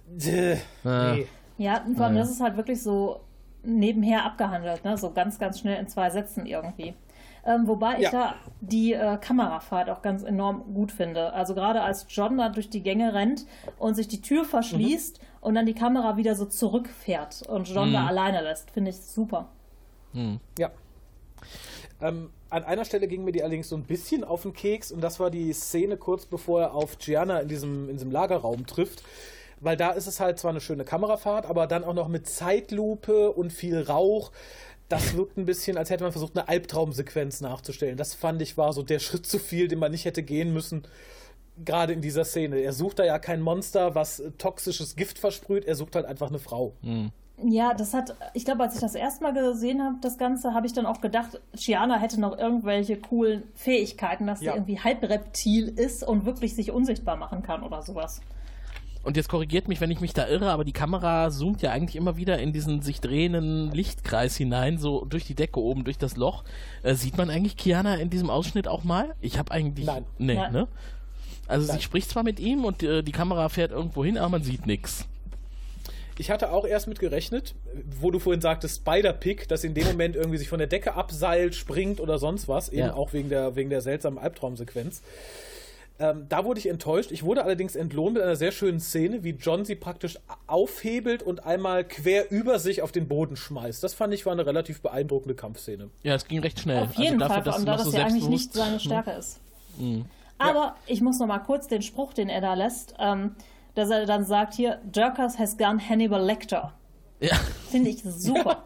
[0.07, 1.15] Däh, Ah.
[1.15, 1.27] nee.
[1.61, 3.21] Ja, vor allem, das ist halt wirklich so
[3.63, 4.97] nebenher abgehandelt, ne?
[4.97, 6.95] so ganz, ganz schnell in zwei Sätzen irgendwie.
[7.45, 8.11] Ähm, wobei ich Ja.
[8.11, 11.35] da die äh, Kamerafahrt auch ganz enorm gut finde.
[11.35, 13.45] Also gerade als John da durch die Gänge rennt
[13.79, 18.07] und sich die Tür verschließt und dann die Kamera wieder so zurückfährt und John da
[18.07, 19.49] alleine lässt, finde ich super.
[20.59, 20.71] Ja.
[22.01, 25.03] Ähm, an einer Stelle ging mir die allerdings so ein bisschen auf den Keks und
[25.03, 29.03] das war die Szene kurz bevor er auf Gianna in diesem, in diesem Lagerraum trifft.
[29.61, 33.31] Weil da ist es halt zwar eine schöne Kamerafahrt, aber dann auch noch mit Zeitlupe
[33.31, 34.33] und viel Rauch.
[34.89, 37.97] Das wirkt ein bisschen, als hätte man versucht, eine Albtraumsequenz nachzustellen.
[37.97, 40.83] Das fand ich war so der Schritt zu viel, den man nicht hätte gehen müssen.
[41.65, 42.59] Gerade in dieser Szene.
[42.59, 45.67] Er sucht da ja kein Monster, was toxisches Gift versprüht.
[45.67, 46.73] Er sucht halt einfach eine Frau.
[47.43, 50.67] Ja, das hat, ich glaube, als ich das erste Mal gesehen habe, das Ganze, habe
[50.67, 54.53] ich dann auch gedacht, Gianna hätte noch irgendwelche coolen Fähigkeiten, dass Ja.
[54.53, 58.21] sie irgendwie Halbreptil ist und wirklich sich unsichtbar machen kann oder sowas.
[59.03, 61.97] Und jetzt korrigiert mich, wenn ich mich da irre, aber die Kamera zoomt ja eigentlich
[61.97, 66.17] immer wieder in diesen sich drehenden Lichtkreis hinein, so durch die Decke oben, durch das
[66.17, 66.45] Loch.
[66.83, 69.15] Äh, sieht man eigentlich Kiana in diesem Ausschnitt auch mal?
[69.23, 69.87] Ich habe eigentlich.
[69.87, 70.05] Nein.
[70.19, 70.53] Nee, Nein.
[70.53, 70.69] ne?
[71.49, 71.77] Also Nein.
[71.79, 74.67] sie spricht zwar mit ihm und äh, die Kamera fährt irgendwo hin, aber man sieht
[74.67, 75.07] nichts.
[76.19, 77.55] Ich hatte auch erst mit gerechnet,
[77.99, 81.55] wo du vorhin sagtest, Spider-Pig, dass in dem Moment irgendwie sich von der Decke abseilt,
[81.55, 82.93] springt oder sonst was, eben Ja.
[82.93, 85.01] auch wegen der, wegen der seltsamen Albtraumsequenz.
[86.01, 87.13] Ähm, da wurde ich enttäuscht.
[87.13, 91.45] Ich wurde allerdings entlohnt mit einer sehr schönen Szene, wie John sie praktisch aufhebelt und
[91.45, 93.85] einmal quer über sich auf den Boden schmeißt.
[93.85, 95.91] Das fand ich war eine relativ beeindruckende Kampfszene.
[96.03, 96.85] Ja, es ging recht schnell.
[96.85, 99.11] Auf jeden also dafür, Fall, vor allem da das so ja eigentlich nicht seine Stärke
[99.11, 99.41] ist.
[99.77, 100.07] Mhm.
[100.39, 100.77] Aber ja.
[100.87, 103.37] ich muss noch mal kurz den Spruch, den er da lässt, ähm,
[103.75, 106.73] dass er dann sagt hier, Durkas has gone Hannibal Lecter.
[107.21, 107.37] Ja.
[107.69, 108.65] Finde ich super.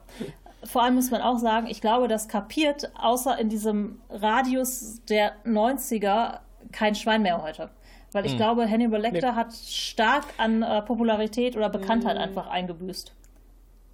[0.62, 5.32] Vor allem muss man auch sagen, ich glaube, das kapiert außer in diesem Radius der
[5.44, 6.38] 90er
[6.74, 7.70] kein Schwein mehr heute.
[8.12, 8.38] Weil ich hm.
[8.38, 9.36] glaube, Hannibal Lecter nee.
[9.36, 12.22] hat stark an äh, Popularität oder Bekanntheit hm.
[12.22, 13.12] einfach eingebüßt.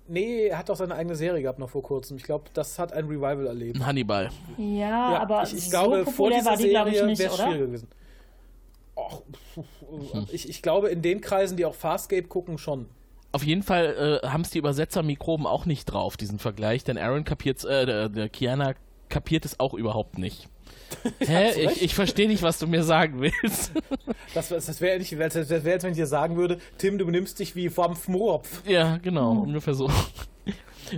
[0.09, 2.17] Nee, er hat auch seine eigene Serie gehabt noch vor kurzem.
[2.17, 3.79] Ich glaube, das hat ein Revival erlebt.
[3.85, 4.31] Hannibal.
[4.59, 7.89] Ja, ja aber ich, ich so glaube, vor dieser die, Serie wäre es schwieriger gewesen.
[8.97, 9.23] Och,
[10.33, 12.87] ich, ich glaube, in den Kreisen, die auch Farscape gucken, schon.
[13.33, 17.23] Auf jeden Fall äh, haben es die Übersetzermikroben auch nicht drauf, diesen Vergleich, denn Aaron
[17.23, 18.75] kapiert äh, der, der Kiana
[19.09, 20.49] kapiert es auch überhaupt nicht.
[21.21, 21.71] Hä?
[21.71, 23.73] Ich, ich verstehe nicht, was du mir sagen willst.
[24.35, 27.39] Das, das wäre nicht, das wär, als wenn ich dir sagen würde, Tim, du benimmst
[27.39, 28.63] dich wie vom Fmorpf.
[28.67, 29.91] Ja, genau, ungefähr so.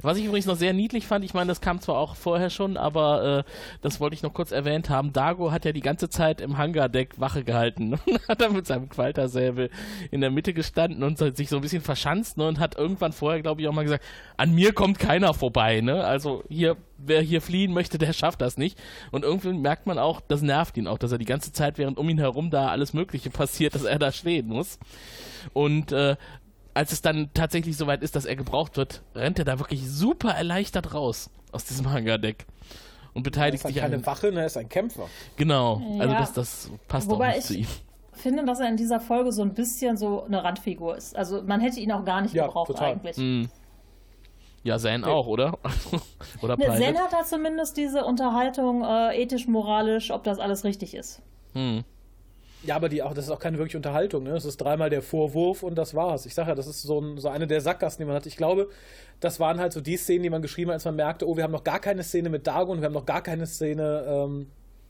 [0.03, 2.77] Was ich übrigens noch sehr niedlich fand, ich meine, das kam zwar auch vorher schon,
[2.77, 5.13] aber äh, das wollte ich noch kurz erwähnt haben.
[5.13, 8.89] Dago hat ja die ganze Zeit im Hangardeck Wache gehalten und hat dann mit seinem
[8.89, 9.71] Qualtersäbel
[10.11, 13.43] in der Mitte gestanden und sich so ein bisschen verschanzt ne, und hat irgendwann vorher,
[13.43, 14.05] glaube ich, auch mal gesagt,
[14.37, 15.81] an mir kommt keiner vorbei.
[15.81, 16.05] Ne?
[16.05, 18.79] Also hier, wer hier fliehen möchte, der schafft das nicht.
[19.11, 21.99] Und irgendwie merkt man auch, das nervt ihn auch, dass er die ganze Zeit, während
[21.99, 24.79] um ihn herum da alles Mögliche passiert, dass er da stehen muss.
[25.53, 26.17] Und äh,
[26.75, 30.31] als es dann tatsächlich soweit ist, dass er gebraucht wird, rennt er da wirklich super
[30.31, 32.47] erleichtert raus aus diesem Hangardeck
[33.15, 33.93] und beteiligt sich an.
[33.93, 35.09] Er ist keine Wache, er ist ein Kämpfer.
[35.37, 37.67] Genau, also das, das passt Wobei auch nicht zu ihm.
[38.15, 41.17] Ich finde, dass er in dieser Folge so ein bisschen so eine Randfigur ist.
[41.17, 42.93] Also man hätte ihn auch gar nicht ja, gebraucht total.
[42.93, 43.17] eigentlich.
[43.17, 43.45] Mm.
[44.65, 45.59] Ja, Zen auch, oder?
[46.43, 50.95] oder ne, Zen hat da zumindest diese Unterhaltung äh, ethisch, moralisch, ob das alles richtig
[50.95, 51.21] ist.
[51.55, 51.85] Hm.
[52.65, 54.25] Ja, aber die auch, das ist auch keine wirkliche Unterhaltung.
[54.25, 54.31] Ne?
[54.31, 56.27] Es ist dreimal der Vorwurf und das war's.
[56.27, 58.27] Ich sage ja, das ist so, ein, so eine der Sackgassen, die man hat.
[58.27, 58.69] Ich glaube,
[59.21, 61.45] das waren halt so die Szenen, die man geschrieben hat, als man merkte, oh, wir
[61.45, 64.47] haben noch gar keine Szene mit Dagon, wir haben noch gar keine Szene ähm,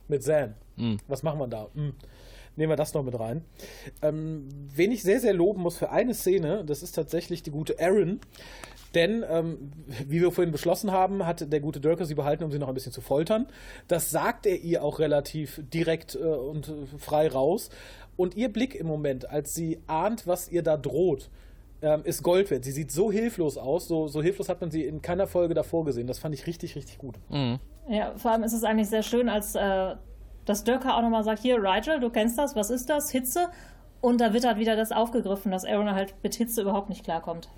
[0.08, 0.54] mit Zan.
[0.76, 0.98] Mhm.
[1.08, 1.68] Was machen wir da?
[1.72, 1.94] Mhm.
[2.56, 3.42] Nehmen wir das noch mit rein.
[4.02, 7.78] Ähm, wen ich sehr, sehr loben muss für eine Szene, das ist tatsächlich die gute
[7.78, 8.20] Erin.
[8.95, 9.72] Denn, ähm,
[10.07, 12.74] wie wir vorhin beschlossen haben, hat der gute Dörker sie behalten, um sie noch ein
[12.74, 13.47] bisschen zu foltern.
[13.88, 17.70] Das sagt er ihr auch relativ direkt äh, und frei raus.
[18.16, 21.30] Und ihr Blick im Moment, als sie ahnt, was ihr da droht,
[21.80, 22.64] ähm, ist Gold wert.
[22.64, 23.88] Sie sieht so hilflos aus.
[23.88, 26.07] So, so hilflos hat man sie in keiner Folge davor gesehen.
[26.07, 27.16] Das fand ich richtig, richtig gut.
[27.30, 27.59] Mhm.
[27.88, 29.97] Ja, vor allem ist es eigentlich sehr schön, als äh,
[30.45, 33.11] das Dörker auch nochmal sagt: Hier, Rigel, du kennst das, was ist das?
[33.11, 33.49] Hitze.
[34.01, 37.49] Und da wird halt wieder das aufgegriffen, dass Aaron halt mit Hitze überhaupt nicht klarkommt.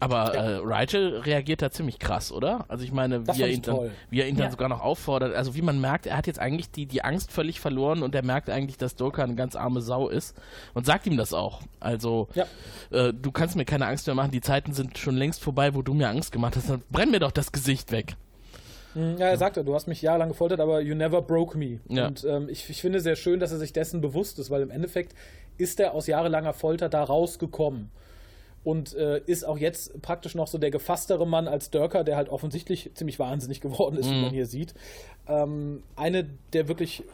[0.00, 2.64] Aber äh, Rigel reagiert da ziemlich krass, oder?
[2.68, 4.50] Also ich meine, wie er, ihn dann, wie er ihn dann ja.
[4.50, 5.34] sogar noch auffordert.
[5.34, 8.24] Also wie man merkt, er hat jetzt eigentlich die, die Angst völlig verloren und er
[8.24, 10.34] merkt eigentlich, dass Dolka eine ganz arme Sau ist
[10.72, 11.60] und sagt ihm das auch.
[11.80, 12.46] Also ja.
[12.90, 15.82] äh, du kannst mir keine Angst mehr machen, die Zeiten sind schon längst vorbei, wo
[15.82, 16.70] du mir Angst gemacht hast.
[16.70, 18.16] Dann brenn mir doch das Gesicht weg.
[18.94, 21.80] Mhm, ja, er sagte, du hast mich jahrelang gefoltert, aber you never broke me.
[21.88, 22.06] Ja.
[22.06, 24.70] Und ähm, ich, ich finde sehr schön, dass er sich dessen bewusst ist, weil im
[24.70, 25.14] Endeffekt
[25.58, 27.90] ist er aus jahrelanger Folter da rausgekommen
[28.62, 32.28] und äh, ist auch jetzt praktisch noch so der gefasstere Mann als Dörker, der halt
[32.28, 34.12] offensichtlich ziemlich wahnsinnig geworden ist, mhm.
[34.12, 34.74] wie man hier sieht.
[35.26, 37.04] Ähm, eine der wirklich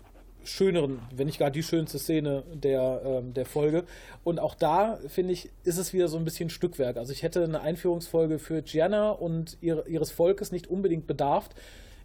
[0.44, 3.84] schöneren, wenn nicht gar die schönste Szene der, ähm, der Folge.
[4.24, 6.96] Und auch da, finde ich, ist es wieder so ein bisschen Stückwerk.
[6.96, 11.48] Also ich hätte eine Einführungsfolge für Gianna und ihre, ihres Volkes nicht unbedingt bedarf.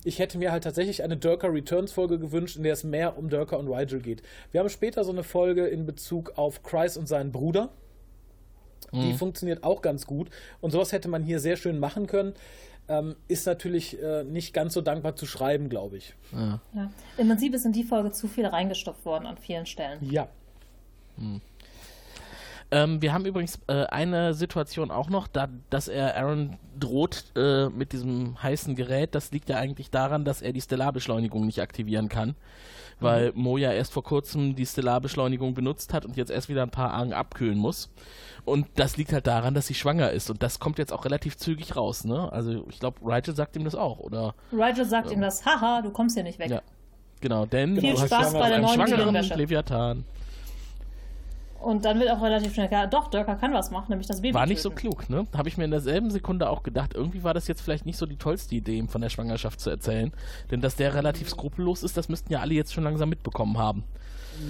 [0.04, 3.30] Ich hätte mir halt tatsächlich eine Dörker Returns Folge gewünscht, in der es mehr um
[3.30, 4.24] Dörker und Rigel geht.
[4.52, 7.70] Wir haben später so eine Folge in Bezug auf Kreis und seinen Bruder
[8.92, 9.18] die mhm.
[9.18, 10.30] funktioniert auch ganz gut.
[10.60, 12.34] Und sowas hätte man hier sehr schön machen können.
[12.88, 16.14] Ähm, ist natürlich äh, nicht ganz so dankbar zu schreiben, glaube ich.
[16.34, 16.60] Ja.
[16.74, 16.92] ja.
[17.18, 20.00] Im Prinzip ist in die Folge zu viel reingestopft worden an vielen Stellen.
[20.02, 20.28] Ja.
[21.16, 21.42] Mhm.
[22.74, 27.70] Ähm, wir haben übrigens äh, eine Situation auch noch, da, dass er Aaron droht äh,
[27.70, 29.14] mit diesem heißen Gerät.
[29.14, 32.36] Das liegt ja eigentlich daran, dass er die Stellarbeschleunigung nicht aktivieren kann
[33.02, 33.42] weil mhm.
[33.42, 37.14] Moja erst vor kurzem die Stellarbeschleunigung benutzt hat und jetzt erst wieder ein paar Argen
[37.14, 37.90] abkühlen muss.
[38.46, 40.30] Und das liegt halt daran, dass sie schwanger ist.
[40.30, 42.32] Und das kommt jetzt auch relativ zügig raus, ne?
[42.32, 44.34] Also ich glaube, Rigel sagt ihm das auch, oder?
[44.52, 46.50] Rigel sagt ähm, ihm das, haha, du kommst hier nicht weg.
[46.50, 46.62] Ja.
[47.22, 50.06] Genau, denn Viel du Spaß bei der neuen schwangeren Leviathan.
[51.62, 54.34] Und dann wird auch relativ schnell klar, doch, Dörker kann was machen, nämlich das Baby.
[54.34, 54.76] War nicht töten.
[54.76, 55.28] so klug, ne?
[55.36, 58.06] Habe ich mir in derselben Sekunde auch gedacht, irgendwie war das jetzt vielleicht nicht so
[58.06, 60.12] die tollste Idee, ihm von der Schwangerschaft zu erzählen.
[60.50, 63.84] Denn dass der relativ skrupellos ist, das müssten ja alle jetzt schon langsam mitbekommen haben.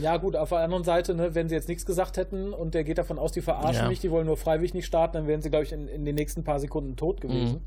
[0.02, 2.84] Ja, gut, auf der anderen Seite, ne, wenn sie jetzt nichts gesagt hätten und der
[2.84, 3.90] geht davon aus, die verarschen ja.
[3.90, 6.16] mich, die wollen nur freiwillig nicht starten, dann wären sie, glaube ich, in, in, den
[6.16, 7.62] nächsten paar Sekunden tot gewesen.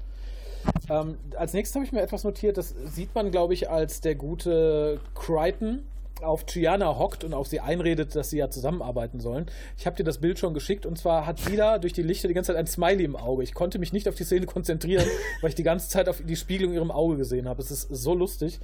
[0.89, 0.91] Mhm.
[0.91, 4.15] Ähm, als nächstes habe ich mir etwas notiert, das sieht man, glaube ich, als der
[4.15, 5.81] gute Crichton
[6.23, 9.47] auf Gianna hockt und auf sie einredet, dass sie ja zusammenarbeiten sollen.
[9.77, 12.29] Ich habe dir das Bild schon geschickt und zwar hat sie da durch die Lichter
[12.29, 13.43] die ganze Zeit ein Smiley im Auge.
[13.43, 15.07] Ich konnte mich nicht auf die Szene konzentrieren,
[15.41, 17.61] weil ich die ganze Zeit auf die Spiegelung in ihrem Auge gesehen habe.
[17.63, 18.61] Es ist so lustig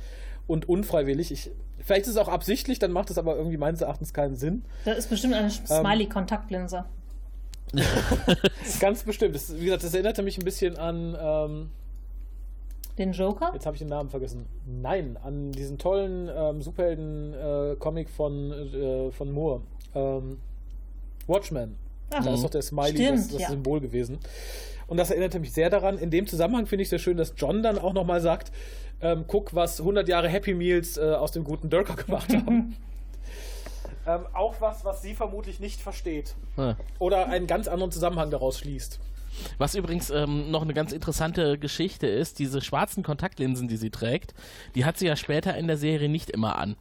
[0.47, 1.33] und unfreiwillig.
[1.33, 4.65] Ich, vielleicht ist es auch absichtlich, dann macht es aber irgendwie meines Erachtens keinen Sinn.
[4.85, 6.85] Das ist bestimmt eine Smiley-Kontaktlinse.
[8.81, 9.35] Ganz bestimmt.
[9.35, 11.17] Das, wie gesagt, das erinnerte mich ein bisschen an.
[11.21, 11.71] Ähm,
[13.01, 13.51] den Joker?
[13.53, 14.47] Jetzt habe ich den Namen vergessen.
[14.67, 19.63] Nein, an diesen tollen ähm, Superhelden-Comic äh, von, äh, von Moore.
[19.95, 20.39] Ähm,
[21.27, 21.77] Watchmen.
[22.11, 23.49] Ach, da ist doch der Smiley Stimmt, das, das ja.
[23.49, 24.19] Symbol gewesen.
[24.87, 25.99] Und das erinnerte mich sehr daran.
[25.99, 28.53] In dem Zusammenhang finde ich sehr schön, dass John dann auch nochmal sagt,
[29.01, 32.77] ähm, guck, was 100 Jahre Happy Meals äh, aus dem guten Durker gemacht haben.
[34.07, 36.35] ähm, auch was, was sie vermutlich nicht versteht.
[36.57, 36.77] Ja.
[36.99, 38.99] Oder einen ganz anderen Zusammenhang daraus schließt.
[39.59, 44.35] Was übrigens ähm, noch eine ganz interessante Geschichte ist, diese schwarzen Kontaktlinsen, die sie trägt,
[44.75, 46.77] die hat sie ja später in der Serie nicht immer an.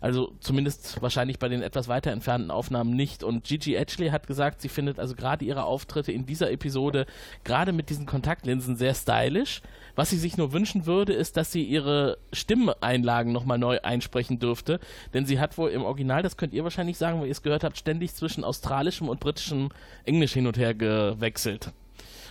[0.00, 3.22] Also zumindest wahrscheinlich bei den etwas weiter entfernten Aufnahmen nicht.
[3.22, 7.06] Und Gigi Edgley hat gesagt, sie findet also gerade ihre Auftritte in dieser Episode
[7.44, 9.62] gerade mit diesen Kontaktlinsen sehr stylisch.
[9.96, 14.80] Was sie sich nur wünschen würde, ist, dass sie ihre Stimmeinlagen nochmal neu einsprechen dürfte.
[15.12, 17.64] Denn sie hat wohl im Original, das könnt ihr wahrscheinlich sagen, weil ihr es gehört
[17.64, 19.70] habt, ständig zwischen australischem und britischem
[20.04, 21.72] Englisch hin und her gewechselt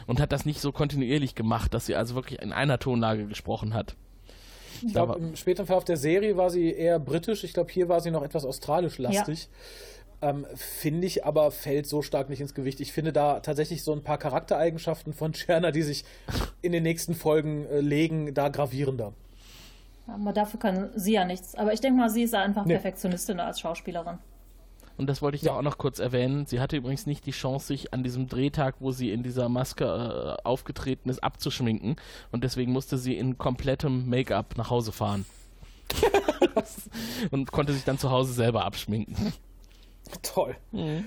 [0.07, 3.73] und hat das nicht so kontinuierlich gemacht, dass sie also wirklich in einer Tonlage gesprochen
[3.73, 3.95] hat.
[4.85, 7.43] Ich glaube, im späteren Verlauf der Serie war sie eher britisch.
[7.43, 9.47] Ich glaube, hier war sie noch etwas australisch-lastig.
[10.21, 10.29] Ja.
[10.29, 12.79] Ähm, finde ich aber fällt so stark nicht ins Gewicht.
[12.79, 16.05] Ich finde da tatsächlich so ein paar Charaktereigenschaften von Cherna, die sich
[16.61, 19.13] in den nächsten Folgen äh, legen, da gravierender.
[20.07, 21.55] Aber dafür kann sie ja nichts.
[21.55, 22.73] Aber ich denke mal, sie ist einfach nee.
[22.73, 24.17] Perfektionistin als Schauspielerin.
[24.97, 25.53] Und das wollte ich ja.
[25.57, 26.45] auch noch kurz erwähnen.
[26.45, 29.85] Sie hatte übrigens nicht die Chance, sich an diesem Drehtag, wo sie in dieser Maske
[29.85, 31.95] äh, aufgetreten ist, abzuschminken.
[32.31, 35.25] Und deswegen musste sie in komplettem Make-up nach Hause fahren.
[37.31, 39.33] und konnte sich dann zu Hause selber abschminken.
[40.21, 40.55] Toll.
[40.71, 41.05] Mhm.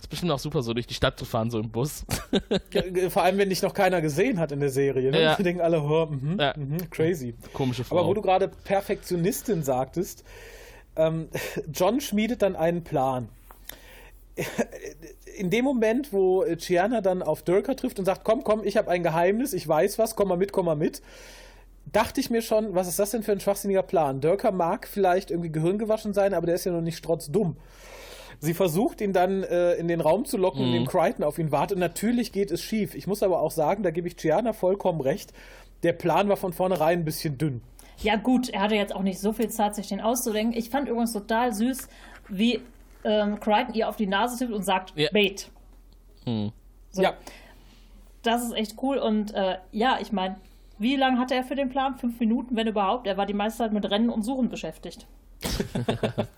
[0.00, 2.06] Ist bestimmt auch super, so durch die Stadt zu fahren, so im Bus.
[3.10, 5.10] Vor allem, wenn dich noch keiner gesehen hat in der Serie.
[5.10, 5.20] Ne?
[5.20, 5.36] Ja.
[5.36, 6.54] Die denken alle, oh, mh, Ja.
[6.56, 7.34] mh, crazy.
[7.52, 7.98] Komische Frau.
[7.98, 10.24] Aber wo du gerade Perfektionistin sagtest,
[10.96, 11.28] ähm,
[11.72, 13.28] John schmiedet dann einen Plan.
[15.36, 18.90] In dem Moment, wo Chiana dann auf Durka trifft und sagt, komm, komm, ich habe
[18.90, 21.00] ein Geheimnis, ich weiß was, komm mal mit, komm mal mit,
[21.92, 24.20] dachte ich mir schon, was ist das denn für ein schwachsinniger Plan?
[24.20, 27.56] Durka mag vielleicht irgendwie gehirngewaschen sein, aber der ist ja noch nicht strotzdumm.
[28.42, 31.52] Sie versucht ihn dann äh, in den Raum zu locken, in dem Crichton auf ihn
[31.52, 31.76] wartet.
[31.76, 32.94] Und natürlich geht es schief.
[32.94, 35.34] Ich muss aber auch sagen, da gebe ich Chiana vollkommen recht.
[35.82, 37.60] Der Plan war von vornherein ein bisschen dünn.
[38.02, 40.56] Ja, gut, er hatte jetzt auch nicht so viel Zeit, sich den auszudenken.
[40.56, 41.88] Ich fand übrigens total süß,
[42.28, 42.60] wie
[43.04, 45.08] ähm, Crichton ihr auf die Nase tippt und sagt, Ja.
[45.12, 45.50] Bait.
[46.24, 46.52] Hm.
[46.90, 47.02] So.
[47.02, 47.14] Ja.
[48.22, 48.98] Das ist echt cool.
[48.98, 50.36] Und äh, ja, ich meine,
[50.78, 51.96] wie lange hatte er für den Plan?
[51.96, 53.06] Fünf Minuten, wenn überhaupt.
[53.06, 55.06] Er war die meiste Zeit mit Rennen und Suchen beschäftigt.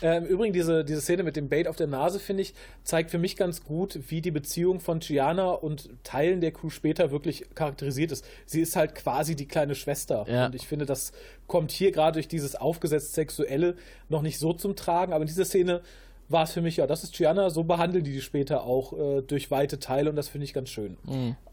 [0.00, 3.10] Äh, Im Übrigen, diese, diese Szene mit dem Bait auf der Nase, finde ich, zeigt
[3.10, 7.46] für mich ganz gut, wie die Beziehung von Gianna und Teilen der Crew später wirklich
[7.56, 8.24] charakterisiert ist.
[8.46, 10.24] Sie ist halt quasi die kleine Schwester.
[10.28, 10.46] Ja.
[10.46, 11.10] Und ich finde, das
[11.48, 13.74] kommt hier gerade durch dieses aufgesetzt Sexuelle
[14.08, 15.12] noch nicht so zum Tragen.
[15.12, 15.80] Aber in dieser Szene
[16.28, 19.22] war es für mich, ja, das ist Gianna, so behandeln die die später auch äh,
[19.22, 20.96] durch weite Teile und das finde ich ganz schön.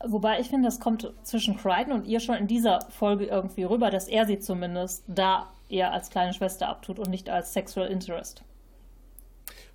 [0.06, 3.90] Wobei ich finde, das kommt zwischen Crichton und ihr schon in dieser Folge irgendwie rüber,
[3.90, 8.44] dass er sie zumindest da eher als kleine Schwester abtut und nicht als Sexual Interest.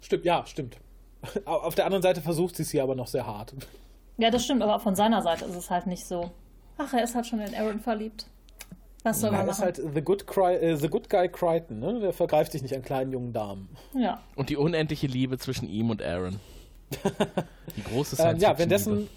[0.00, 0.76] Stimmt, ja, stimmt.
[1.44, 3.54] Auf der anderen Seite versucht sie es hier aber noch sehr hart.
[4.16, 6.30] Ja, das stimmt, aber von seiner Seite ist es halt nicht so.
[6.78, 8.26] Ach, er ist halt schon in Aaron verliebt.
[9.02, 9.64] Was soll man ist machen?
[9.64, 12.00] halt the good, Cry, äh, the good Guy Crichton, ne?
[12.00, 13.68] Der vergreift sich nicht an kleinen jungen Damen.
[13.94, 14.20] ja.
[14.36, 16.38] Und die unendliche Liebe zwischen ihm und Aaron.
[17.76, 19.08] Die große Ähm, Science ja, währenddessen,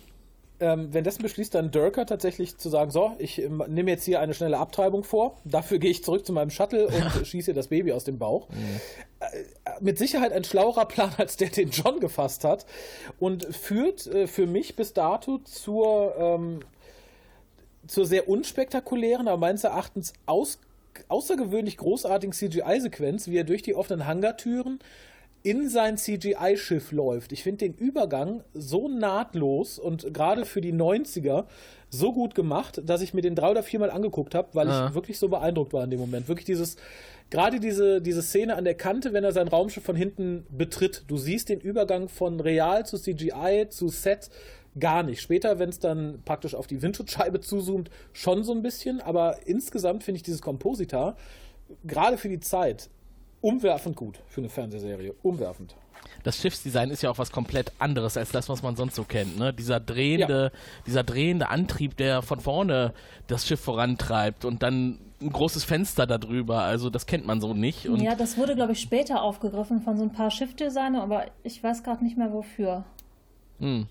[0.63, 4.33] ähm, währenddessen beschließt dann Durker tatsächlich zu sagen, so, ich ähm, nehme jetzt hier eine
[4.33, 8.05] schnelle Abtreibung vor, dafür gehe ich zurück zu meinem Shuttle und schieße das Baby aus
[8.05, 8.47] dem Bauch.
[9.19, 9.25] Äh,
[9.81, 12.65] mit Sicherheit ein schlauerer Plan, als der, den John gefasst hat
[13.19, 16.59] und führt äh, für mich bis dato zur, ähm,
[17.85, 20.59] zur sehr unspektakulären, aber meines Erachtens aus,
[21.09, 24.79] außergewöhnlich großartigen CGI-Sequenz, wie er durch die offenen Hangartüren
[25.43, 27.33] in sein CGI-Schiff läuft.
[27.33, 31.45] Ich finde den Übergang so nahtlos und gerade für die 90er
[31.89, 34.87] so gut gemacht, dass ich mir den drei oder viermal angeguckt habe, weil Ja.
[34.87, 36.27] ich wirklich so beeindruckt war in dem Moment.
[36.29, 36.77] Wirklich dieses,
[37.29, 41.03] gerade diese, diese Szene an der Kante, wenn er sein Raumschiff von hinten betritt.
[41.07, 44.29] Du siehst den Übergang von Real zu CGI zu Set
[44.79, 45.21] gar nicht.
[45.21, 50.03] Später, wenn es dann praktisch auf die Windschutzscheibe zuzoomt, schon so ein bisschen, aber insgesamt
[50.03, 51.15] finde ich dieses Kompositar,
[51.83, 52.89] gerade für die Zeit,
[53.43, 55.13] umwerfend gut für eine Fernsehserie.
[55.21, 55.75] Umwerfend.
[56.23, 59.37] Das Schiffsdesign ist ja auch was komplett anderes als das, was man sonst so kennt.
[59.37, 59.53] Ne?
[59.53, 60.59] Dieser drehende, ja.
[60.87, 62.93] dieser drehende Antrieb, der von vorne
[63.27, 66.61] das Schiff vorantreibt und dann ein großes Fenster darüber.
[66.61, 67.87] Also das kennt man so nicht.
[67.87, 71.61] Und ja, das wurde, glaube ich, später aufgegriffen von so ein paar Schiffdesignern, aber ich
[71.61, 72.85] weiß gerade nicht mehr wofür.
[73.59, 73.87] Hm.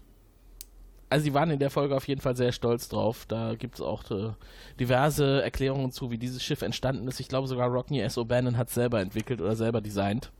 [1.13, 3.27] Also sie waren in der Folge auf jeden Fall sehr stolz drauf.
[3.29, 4.31] Da gibt es auch äh,
[4.81, 7.21] diverse Erklärungen zu, wie dieses Schiff entstanden ist.
[7.21, 8.17] Ich glaube sogar Rockney S.
[8.17, 10.33] O'Bannon hat es selber entwickelt oder selber designt.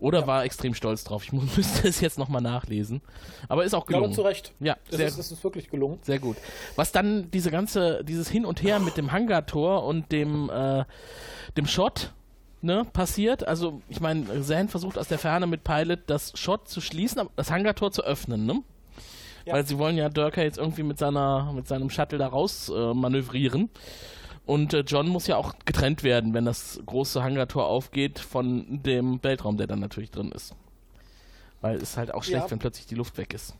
[0.00, 0.26] Oder ja.
[0.26, 1.22] war extrem stolz drauf.
[1.22, 3.00] Ich müsste es jetzt nochmal nachlesen.
[3.48, 4.10] Aber ist auch gelungen.
[4.10, 4.52] Ja, zu Recht.
[4.58, 6.00] Ja, es sehr, ist, es ist wirklich gelungen.
[6.02, 6.36] Sehr gut.
[6.74, 10.84] Was dann diese ganze, dieses Hin und Her mit dem Hangar-Tor und dem, äh,
[11.56, 12.12] dem Shot
[12.60, 13.46] ne, passiert.
[13.46, 17.52] Also, ich meine, Zan versucht aus der Ferne mit Pilot das Shot zu schließen, das
[17.52, 18.64] Hangar-Tor zu öffnen, ne?
[19.44, 19.54] Ja.
[19.54, 22.94] Weil sie wollen ja Dörker jetzt irgendwie mit seiner, mit seinem Shuttle da raus äh,
[22.94, 23.70] manövrieren.
[24.44, 29.22] Und äh, John muss ja auch getrennt werden, wenn das große Hangartor aufgeht von dem
[29.22, 30.54] Weltraum, der dann natürlich drin ist.
[31.60, 32.50] Weil es halt auch schlecht, ja.
[32.50, 33.54] wenn plötzlich die Luft weg ist.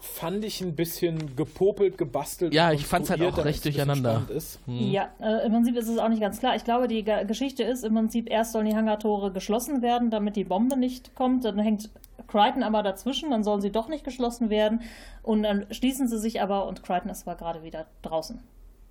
[0.00, 2.52] Fand ich ein bisschen gepopelt, gebastelt.
[2.52, 4.26] Ja, ich fand es halt auch recht durcheinander.
[4.66, 4.90] Hm.
[4.90, 6.56] Ja, äh, im Prinzip ist es auch nicht ganz klar.
[6.56, 10.34] Ich glaube, die G Geschichte ist im Prinzip, erst sollen die Hangartore geschlossen werden, damit
[10.34, 11.44] die Bombe nicht kommt.
[11.44, 11.90] Dann hängt
[12.30, 14.82] Crichton aber dazwischen, dann sollen sie doch nicht geschlossen werden.
[15.22, 18.42] Und dann schließen sie sich aber und Crichton ist aber gerade wieder draußen.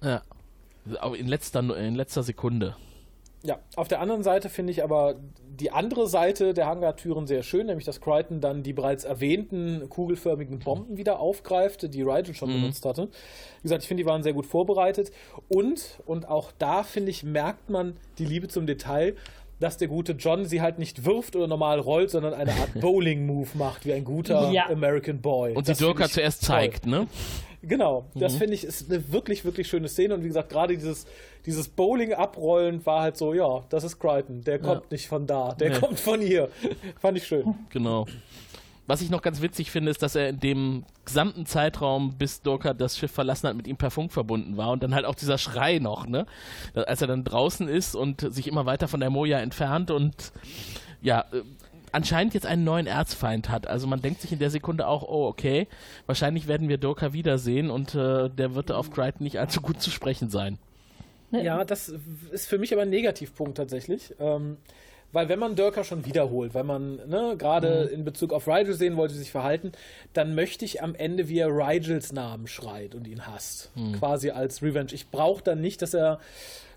[0.04, 0.22] Ja.
[1.14, 2.76] In letzter, in letzter Sekunde.
[3.44, 5.16] Ja, auf der anderen Seite finde ich aber
[5.60, 10.60] die andere Seite der Hangartüren sehr schön, nämlich dass Crichton dann die bereits erwähnten kugelförmigen
[10.60, 12.62] Bomben wieder aufgreift, die Rigel schon mhm.
[12.62, 13.08] benutzt hatte.
[13.08, 15.12] Wie gesagt, ich finde, die waren sehr gut vorbereitet.
[15.48, 19.16] Und, und auch da, finde ich, merkt man die Liebe zum Detail,
[19.60, 23.50] dass der gute John sie halt nicht wirft oder normal rollt, sondern eine Art Bowling-Move
[23.56, 24.70] macht, wie ein guter ja.
[24.70, 25.54] American Boy.
[25.54, 26.56] Und sie Dirka zuerst toll.
[26.56, 27.08] zeigt, ne?
[27.62, 28.38] Genau, das mhm.
[28.38, 30.14] finde ich ist eine wirklich, wirklich schöne Szene.
[30.14, 31.06] Und wie gesagt, gerade dieses,
[31.46, 34.42] dieses Bowling-Abrollen war halt so, ja, das ist Crichton.
[34.46, 34.88] Der kommt ja.
[34.92, 35.80] nicht von da, der nee.
[35.80, 36.50] kommt von hier.
[37.02, 37.56] Fand ich schön.
[37.70, 38.06] Genau.
[38.90, 42.74] Was ich noch ganz witzig finde, ist, dass er in dem gesamten Zeitraum, bis Dorka
[42.74, 45.38] das Schiff verlassen hat, mit ihm per Funk verbunden war und dann halt auch dieser
[45.38, 46.26] Schrei noch, ne?
[46.74, 50.32] Als er dann draußen ist und sich immer weiter von der Moja entfernt und
[51.04, 51.44] ja, äh,
[51.92, 53.68] anscheinend jetzt einen neuen Erzfeind hat.
[53.68, 55.68] Also man denkt sich in der Sekunde auch, oh, okay,
[56.08, 59.92] wahrscheinlich werden wir Dorka wiedersehen und äh, der wird auf Crichton nicht allzu gut zu
[59.92, 60.58] sprechen sein.
[61.30, 61.94] Ja, das
[62.32, 64.16] ist für mich aber ein Negativpunkt tatsächlich.
[64.20, 64.58] Ähm,
[65.12, 67.96] weil wenn man Dörker schon wiederholt, wenn man ne, gerade mhm.
[67.96, 69.72] in Bezug auf Rigel sehen wollte, sich verhalten,
[70.14, 73.72] dann möchte ich am Ende, wie er Rigels Namen schreit und ihn hasst.
[73.76, 73.94] Mhm.
[73.94, 74.94] Quasi als Revenge.
[74.94, 76.20] Ich brauche dann nicht, dass er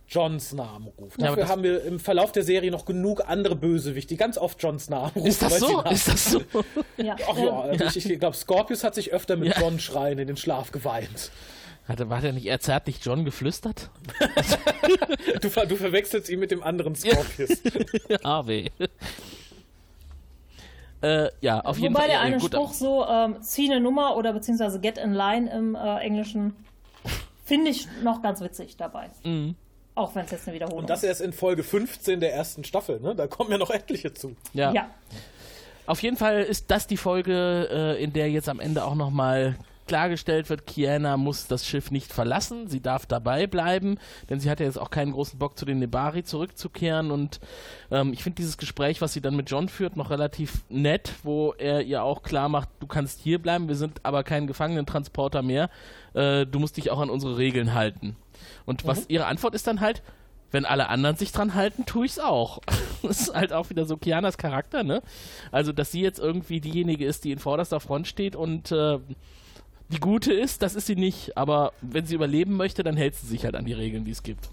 [0.08, 1.20] Johns Namen ruft.
[1.20, 4.62] Ja, Dafür haben wir im Verlauf der Serie noch genug andere Bösewichte, die ganz oft
[4.62, 5.26] Johns Namen rufen.
[5.26, 5.82] Ist das so?
[5.82, 6.40] Ist das so?
[6.98, 7.16] ja.
[7.30, 9.60] Ach ja, also ich, ich glaube, Scorpius hat sich öfter mit ja.
[9.60, 11.30] John schreien in den Schlaf geweint.
[11.88, 13.90] Hatte, war der nicht eher zärtlich John geflüstert?
[15.40, 17.60] du, du, verwechselst ihn mit dem anderen Scorpius.
[18.24, 18.70] Harvey.
[21.02, 22.04] Äh, ja, auf Wobei jeden Fall.
[22.04, 25.74] Wobei der eine Spruch so, ähm, zieh eine Nummer oder beziehungsweise get in line im
[25.74, 26.54] äh, Englischen,
[27.44, 29.10] finde ich noch ganz witzig dabei.
[29.24, 29.56] Mhm.
[29.96, 30.82] Auch wenn es jetzt eine Wiederholung ist.
[30.84, 33.16] Und das erst in Folge 15 der ersten Staffel, ne?
[33.16, 34.36] Da kommen ja noch etliche zu.
[34.54, 34.72] Ja.
[34.72, 34.88] ja.
[35.86, 39.56] Auf jeden Fall ist das die Folge, äh, in der jetzt am Ende auch nochmal
[39.86, 44.60] klargestellt wird, Kiana muss das Schiff nicht verlassen, sie darf dabei bleiben, denn sie hat
[44.60, 47.40] ja jetzt auch keinen großen Bock zu den Nebari zurückzukehren und
[47.90, 51.52] ähm, ich finde dieses Gespräch, was sie dann mit John führt, noch relativ nett, wo
[51.52, 55.70] er ihr auch klar macht, du kannst hier bleiben, wir sind aber kein Gefangenentransporter mehr,
[56.14, 58.16] äh, du musst dich auch an unsere Regeln halten.
[58.66, 58.88] Und mhm.
[58.88, 60.02] was ihre Antwort ist dann halt,
[60.52, 62.60] wenn alle anderen sich dran halten, tue ich es auch.
[63.02, 65.02] das ist halt auch wieder so Kianas Charakter, ne?
[65.50, 68.98] Also, dass sie jetzt irgendwie diejenige ist, die in vorderster Front steht und äh,
[69.92, 71.36] die gute ist, das ist sie nicht.
[71.36, 74.22] Aber wenn sie überleben möchte, dann hält sie sich halt an die Regeln, die es
[74.22, 74.48] gibt.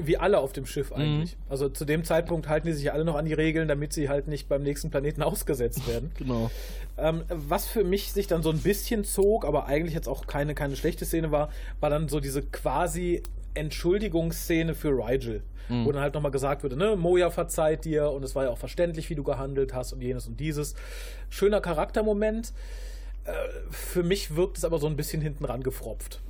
[0.00, 1.36] Wie alle auf dem Schiff eigentlich.
[1.36, 1.42] Mhm.
[1.48, 4.28] Also zu dem Zeitpunkt halten die sich alle noch an die Regeln, damit sie halt
[4.28, 6.12] nicht beim nächsten Planeten ausgesetzt werden.
[6.16, 6.50] genau.
[6.96, 10.54] Ähm, was für mich sich dann so ein bisschen zog, aber eigentlich jetzt auch keine,
[10.54, 11.50] keine schlechte Szene war,
[11.80, 13.22] war dann so diese quasi
[13.54, 15.42] Entschuldigungsszene für Rigel.
[15.68, 15.84] Mhm.
[15.84, 18.58] Wo dann halt nochmal gesagt wurde, ne, Moja verzeiht dir und es war ja auch
[18.58, 20.74] verständlich, wie du gehandelt hast und jenes und dieses.
[21.28, 22.52] Schöner Charaktermoment.
[23.28, 26.20] Äh, für mich wirkt es aber so ein bisschen hinten ran gefropft.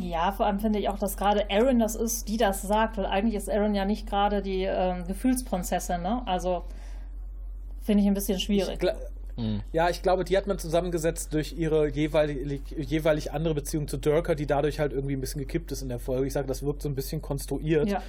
[0.00, 3.06] Ja, vor allem finde ich auch, dass gerade Aaron das ist, die das sagt, weil
[3.06, 6.22] eigentlich ist Aaron ja nicht gerade die ähm, Gefühlsprinzessin, ne?
[6.26, 6.64] Also
[7.82, 8.82] finde ich ein bisschen schwierig.
[8.82, 9.62] Ich mhm.
[9.72, 14.34] Ja, ich glaube, die hat man zusammengesetzt durch ihre jeweilig, jeweilig andere Beziehung zu Durker,
[14.34, 16.26] die dadurch halt irgendwie ein bisschen gekippt ist in der Folge.
[16.26, 17.90] Ich sage, das wirkt so ein bisschen konstruiert.
[17.90, 18.02] Ja.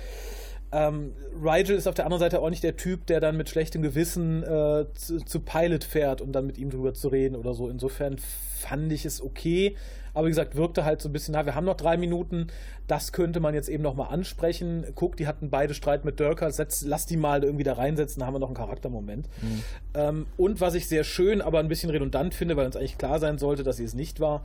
[0.73, 3.83] Ähm, Rigel ist auf der anderen Seite auch nicht der Typ, der dann mit schlechtem
[3.83, 7.69] Gewissen äh, zu, zu, Pilot fährt, um dann mit ihm drüber zu reden oder so.
[7.69, 9.75] Insofern fand ich es okay.
[10.15, 12.47] Aber wie gesagt, wirkte halt so ein bisschen, na, wir haben noch drei Minuten,
[12.87, 14.85] das könnte man jetzt eben nochmal ansprechen.
[14.95, 18.27] Guck, die hatten beide Streit mit Dörker, setz, lass die mal irgendwie da reinsetzen, da
[18.27, 19.27] haben wir noch einen Charaktermoment.
[19.41, 19.63] Mhm.
[19.95, 23.19] Ähm, und was ich sehr schön, aber ein bisschen redundant finde, weil uns eigentlich klar
[23.19, 24.43] sein sollte, dass sie es nicht war,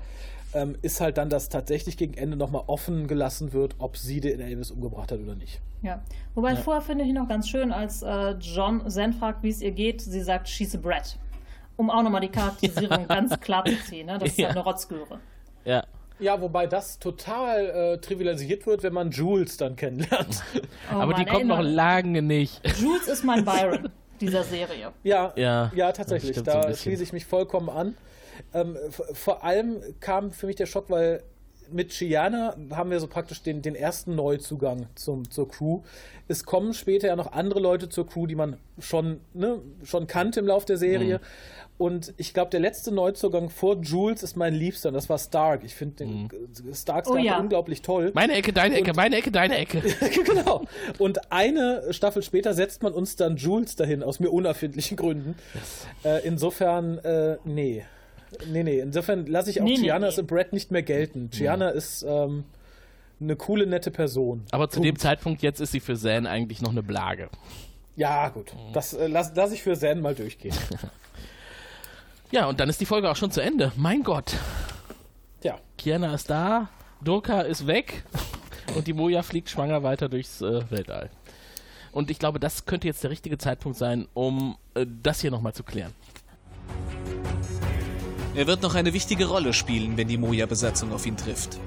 [0.54, 4.40] ähm, ist halt dann, dass tatsächlich gegen Ende nochmal offen gelassen wird, ob sie den
[4.40, 5.60] Elvis umgebracht hat oder nicht.
[5.82, 6.02] Ja,
[6.34, 6.56] wobei ja.
[6.56, 10.00] vorher finde ich noch ganz schön, als äh, John Zen fragt, wie es ihr geht,
[10.00, 11.18] sie sagt, she's a brat.
[11.76, 13.06] Um auch nochmal die Charakterisierung ja.
[13.08, 14.18] ganz klar zu ziehen, ne?
[14.18, 14.48] das ist ja.
[14.48, 15.20] halt eine Rotzgöre.
[15.64, 15.84] Ja.
[16.20, 20.42] Ja, wobei das total äh, trivialisiert wird, wenn man Jules dann kennenlernt.
[20.90, 22.60] Oh, Aber Mann, die kommt noch lange nicht.
[22.80, 23.90] Jules ist mein Byron
[24.20, 24.90] dieser Serie.
[25.02, 26.42] Ja, ja, ja tatsächlich.
[26.42, 27.94] Da so schließe ich mich vollkommen an.
[28.54, 31.22] Ähm, vor allem kam für mich der Schock, weil
[31.70, 35.82] mit Chiana haben wir so praktisch den, den ersten Neuzugang zum, zur Crew.
[36.26, 40.40] Es kommen später ja noch andere Leute zur Crew, die man schon, ne, schon kannte
[40.40, 41.18] im Laufe der Serie.
[41.18, 41.22] Mhm.
[41.78, 44.88] Und ich glaube, der letzte Neuzugang vor Jules ist mein Liebster.
[44.88, 45.62] Und das war Stark.
[45.64, 46.74] Ich finde den mhm.
[46.74, 47.38] Starks oh, ja.
[47.38, 48.10] unglaublich toll.
[48.14, 49.82] Meine Ecke, deine Ecke, und, meine Ecke, deine Ecke.
[50.24, 50.64] genau.
[50.98, 55.36] Und eine Staffel später setzt man uns dann Jules dahin, aus mir unerfindlichen Gründen.
[56.04, 57.84] Äh, insofern, äh, nee.
[58.46, 58.80] Nee, nee.
[58.80, 60.22] Insofern lasse ich auch nee, Gianna nee, nee.
[60.22, 61.30] Brad nicht mehr gelten.
[61.30, 62.44] Gianna ist ähm,
[63.20, 64.44] eine coole, nette Person.
[64.50, 64.88] Aber zu Punkt.
[64.88, 67.30] dem Zeitpunkt jetzt ist sie für Zan eigentlich noch eine Blage.
[67.96, 68.54] Ja, gut.
[68.54, 68.72] Mhm.
[68.72, 70.54] Das äh, lasse lass ich für Zan mal durchgehen.
[72.30, 73.72] Ja, und dann ist die Folge auch schon zu Ende.
[73.76, 74.36] Mein Gott.
[75.42, 75.58] Ja.
[75.78, 76.68] Kiana ist da,
[77.00, 78.04] Durka ist weg
[78.76, 81.10] und die Moja fliegt schwanger weiter durchs äh, Weltall.
[81.90, 85.54] Und ich glaube, das könnte jetzt der richtige Zeitpunkt sein, um äh, das hier nochmal
[85.54, 85.94] zu klären.
[88.34, 91.58] Er wird noch eine wichtige Rolle spielen, wenn die Moja-Besatzung auf ihn trifft.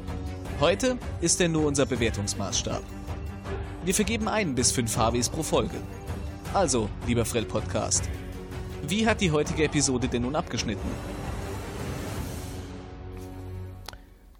[0.60, 2.84] Heute ist er nur unser Bewertungsmaßstab.
[3.84, 5.78] Wir vergeben ein bis fünf HWs pro Folge.
[6.54, 8.08] Also, lieber Frell Podcast,
[8.88, 10.88] wie hat die heutige Episode denn nun abgeschnitten?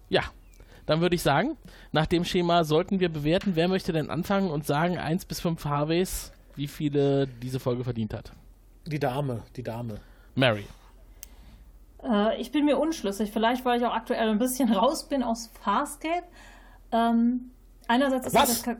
[0.08, 0.22] Ja,
[0.86, 1.56] dann würde ich sagen,
[1.90, 5.64] nach dem Schema sollten wir bewerten, wer möchte denn anfangen und sagen 1 bis 5
[5.64, 8.32] Harveys, wie viele diese Folge verdient hat.
[8.86, 10.00] Die Dame, die Dame.
[10.34, 10.66] Mary.
[12.04, 15.50] Äh, ich bin mir unschlüssig, vielleicht weil ich auch aktuell ein bisschen raus bin aus
[15.62, 16.24] Farscape.
[16.90, 17.50] Ähm,
[17.88, 18.62] einerseits ist Was?
[18.62, 18.76] das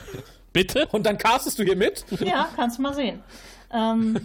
[0.52, 0.88] Bitte?
[0.92, 2.04] Und dann castest du hier mit?
[2.20, 3.22] Ja, kannst du mal sehen.
[3.70, 4.18] Ähm,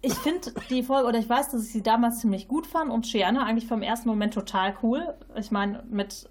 [0.00, 3.06] ich finde die Folge, oder ich weiß, dass ich sie damals ziemlich gut fand und
[3.06, 5.14] Shiana eigentlich vom ersten Moment total cool.
[5.34, 6.28] Ich meine, mit,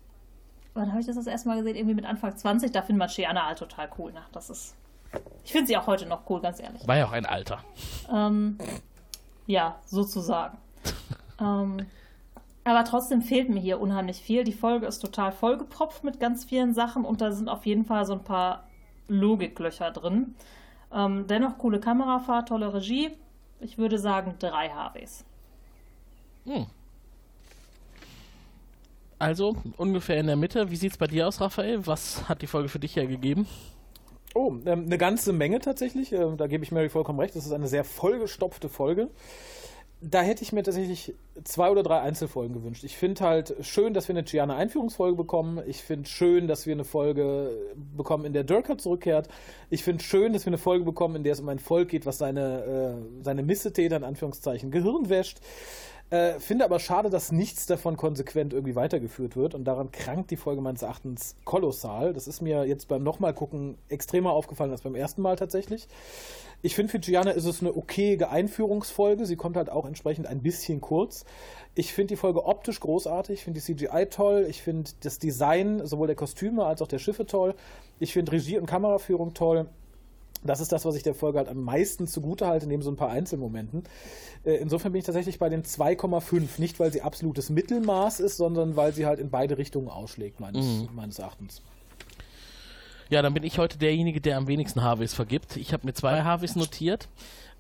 [0.73, 1.75] wann habe ich das das erste Mal gesehen?
[1.75, 4.13] Irgendwie mit Anfang 20, da findet man Shiana halt total cool.
[4.13, 4.21] Ne?
[4.31, 4.75] Das ist,
[5.43, 6.87] ich finde sie auch heute noch cool, ganz ehrlich.
[6.87, 7.61] War ja auch ein Alter.
[8.09, 8.57] Ähm,
[9.47, 10.57] ja, sozusagen.
[11.39, 11.85] ähm,
[12.63, 14.43] aber trotzdem fehlt mir hier unheimlich viel.
[14.43, 18.05] Die Folge ist total vollgepropft mit ganz vielen Sachen und da sind auf jeden Fall
[18.05, 18.63] so ein paar
[19.07, 20.33] Logiklöcher drin.
[20.91, 23.11] Ähm, dennoch coole Kamerafahrt, tolle Regie.
[23.59, 25.23] Ich würde sagen drei HWs.
[26.45, 26.65] Hm.
[29.19, 30.69] Also ungefähr in der Mitte.
[30.69, 31.85] Wie sieht es bei dir aus, Raphael?
[31.87, 33.47] Was hat die Folge für dich hergegeben?
[34.36, 36.11] Oh, ähm, eine ganze Menge tatsächlich.
[36.11, 37.36] Ähm, da gebe ich Mary vollkommen recht.
[37.36, 39.09] Das ist eine sehr vollgestopfte Folge
[40.01, 42.83] da hätte ich mir tatsächlich zwei oder drei Einzelfolgen gewünscht.
[42.83, 45.61] Ich finde halt schön, dass wir eine Gianna-Einführungsfolge bekommen.
[45.65, 47.49] Ich finde schön, dass wir eine Folge
[47.95, 49.29] bekommen, in der Durka zurückkehrt.
[49.69, 52.05] Ich finde schön, dass wir eine Folge bekommen, in der es um ein Volk geht,
[52.05, 55.39] was seine, äh, seine Missetäter in Anführungszeichen Gehirn wäscht.
[56.11, 60.37] Äh, finde aber schade, dass nichts davon konsequent irgendwie weitergeführt wird und daran krankt die
[60.37, 62.13] Folge meines Erachtens kolossal.
[62.13, 65.87] Das ist mir jetzt beim nochmal gucken extremer aufgefallen als beim ersten Mal tatsächlich.
[66.61, 69.25] Ich finde, für Gianna ist es eine okayige Einführungsfolge.
[69.25, 71.25] Sie kommt halt auch entsprechend ein bisschen kurz.
[71.73, 73.39] Ich finde die Folge optisch großartig.
[73.39, 74.45] Ich finde die CGI toll.
[74.49, 77.55] Ich finde das Design sowohl der Kostüme als auch der Schiffe toll.
[77.99, 79.67] Ich finde Regie und Kameraführung toll.
[80.47, 82.95] Das ist das, was ich der Folge halt am meisten zugute halte, neben so ein
[82.95, 83.83] paar Einzelmomenten.
[84.43, 86.59] Äh, insofern bin ich tatsächlich bei den 2,5.
[86.59, 90.65] Nicht, weil sie absolutes Mittelmaß ist, sondern weil sie halt in beide Richtungen ausschlägt, meines,
[90.65, 90.89] mhm.
[90.93, 91.61] meines Erachtens.
[93.09, 95.57] Ja, dann bin ich heute derjenige, der am wenigsten Harveys vergibt.
[95.57, 97.07] Ich habe mir zwei Harveys notiert.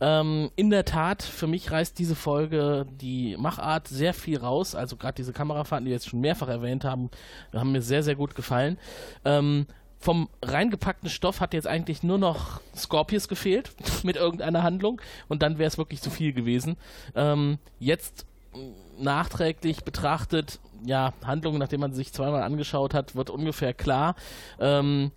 [0.01, 4.75] Ähm, in der Tat, für mich reißt diese Folge die Machart sehr viel raus.
[4.75, 7.09] Also gerade diese Kamerafahrten, die wir jetzt schon mehrfach erwähnt haben,
[7.53, 8.77] haben mir sehr, sehr gut gefallen.
[9.23, 9.67] Ähm,
[10.05, 13.71] vom reingepackten Stoff hat jetzt eigentlich nur noch Scorpius gefehlt
[14.03, 16.77] mit irgendeiner Handlung und dann wäre es wirklich zu viel gewesen.
[17.15, 18.27] Ähm, jetzt
[18.99, 24.15] nachträglich betrachtet, ja, Handlungen, nachdem man sich zweimal angeschaut hat, wird ungefähr klar.
[24.59, 25.11] Ähm,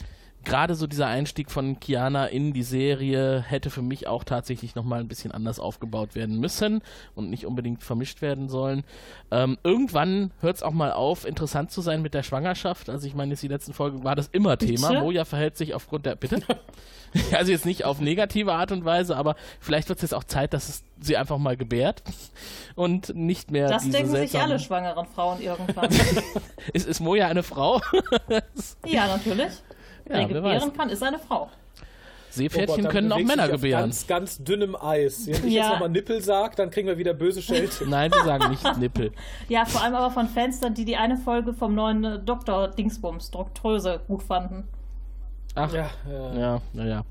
[0.45, 5.01] gerade so dieser Einstieg von Kiana in die Serie hätte für mich auch tatsächlich nochmal
[5.01, 6.82] ein bisschen anders aufgebaut werden müssen
[7.14, 8.84] und nicht unbedingt vermischt werden sollen.
[9.30, 12.89] Ähm, irgendwann hört es auch mal auf, interessant zu sein mit der Schwangerschaft.
[12.89, 14.89] Also ich meine, jetzt die letzten Folgen war das immer Thema.
[14.89, 15.01] Bitte?
[15.01, 16.16] Moja verhält sich aufgrund der...
[16.16, 16.41] Bitte?
[17.32, 20.55] also jetzt nicht auf negative Art und Weise, aber vielleicht wird es jetzt auch Zeit,
[20.55, 22.03] dass es sie einfach mal gebärt
[22.74, 25.89] und nicht mehr Das denken sich alle schwangeren Frauen irgendwann.
[26.72, 27.80] Ist, ist Moja eine Frau?
[28.86, 29.53] ja, natürlich.
[30.09, 31.50] Ja, Wer gebären kann, ist eine Frau.
[32.30, 33.82] Seepferdchen Oh können auch Männer gebären.
[33.84, 35.26] Ganz, ganz dünnem Eis.
[35.26, 35.62] Wenn ich Ja.
[35.62, 37.84] jetzt nochmal Nippel sage, dann kriegen wir wieder böse Schelte.
[37.88, 39.12] Nein, wir sagen nicht Nippel.
[39.48, 43.30] Ja, vor allem aber von Fans, die die eine Folge vom neuen äh, Doktor Dingsbums,
[43.30, 44.68] Doktröse, gut fanden.
[45.54, 46.34] Ach, ja, ja.
[46.34, 47.04] ja, naja.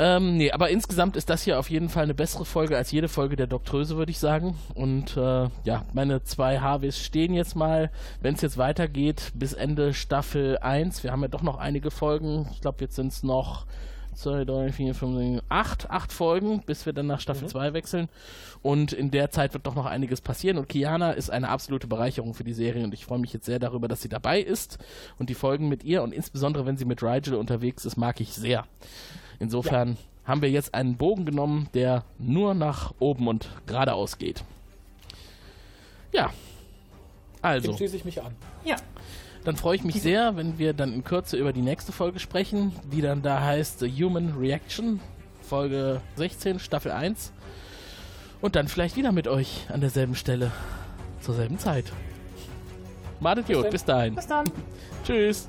[0.00, 3.08] Ähm, nee, aber insgesamt ist das hier auf jeden Fall eine bessere Folge als jede
[3.08, 4.56] Folge der Doktröse, würde ich sagen.
[4.74, 7.90] Und äh, ja, meine zwei HWs stehen jetzt mal,
[8.20, 11.02] wenn es jetzt weitergeht, bis Ende Staffel 1.
[11.02, 12.48] Wir haben ja doch noch einige Folgen.
[12.52, 13.66] Ich glaube, jetzt sind es noch
[14.14, 18.08] 2, 3, 4, 5, 8, 8 Folgen, bis wir dann nach Staffel 2 wechseln.
[18.62, 20.58] Und in der Zeit wird doch noch einiges passieren.
[20.58, 22.84] Und Kiana ist eine absolute Bereicherung für die Serie.
[22.84, 24.78] Und ich freue mich jetzt sehr darüber, dass sie dabei ist.
[25.18, 28.32] Und die Folgen mit ihr und insbesondere, wenn sie mit Rigel unterwegs ist, mag ich
[28.32, 28.64] sehr.
[29.38, 34.44] Insofern haben wir jetzt einen Bogen genommen, der nur nach oben und geradeaus geht.
[36.12, 36.30] Ja.
[37.40, 37.70] Also.
[37.70, 38.34] Dem schließe ich mich an.
[38.64, 38.76] Ja.
[39.44, 42.72] Dann freue ich mich sehr, wenn wir dann in Kürze über die nächste Folge sprechen,
[42.92, 45.00] die dann da heißt The Human Reaction,
[45.40, 47.32] Folge 16, Staffel 1.
[48.40, 50.52] Und dann vielleicht wieder mit euch an derselben Stelle,
[51.20, 51.92] zur selben Zeit.
[53.20, 53.70] Madet gut, dann.
[53.70, 54.14] bis dahin.
[54.14, 54.50] Bis dann.
[55.04, 55.48] Tschüss.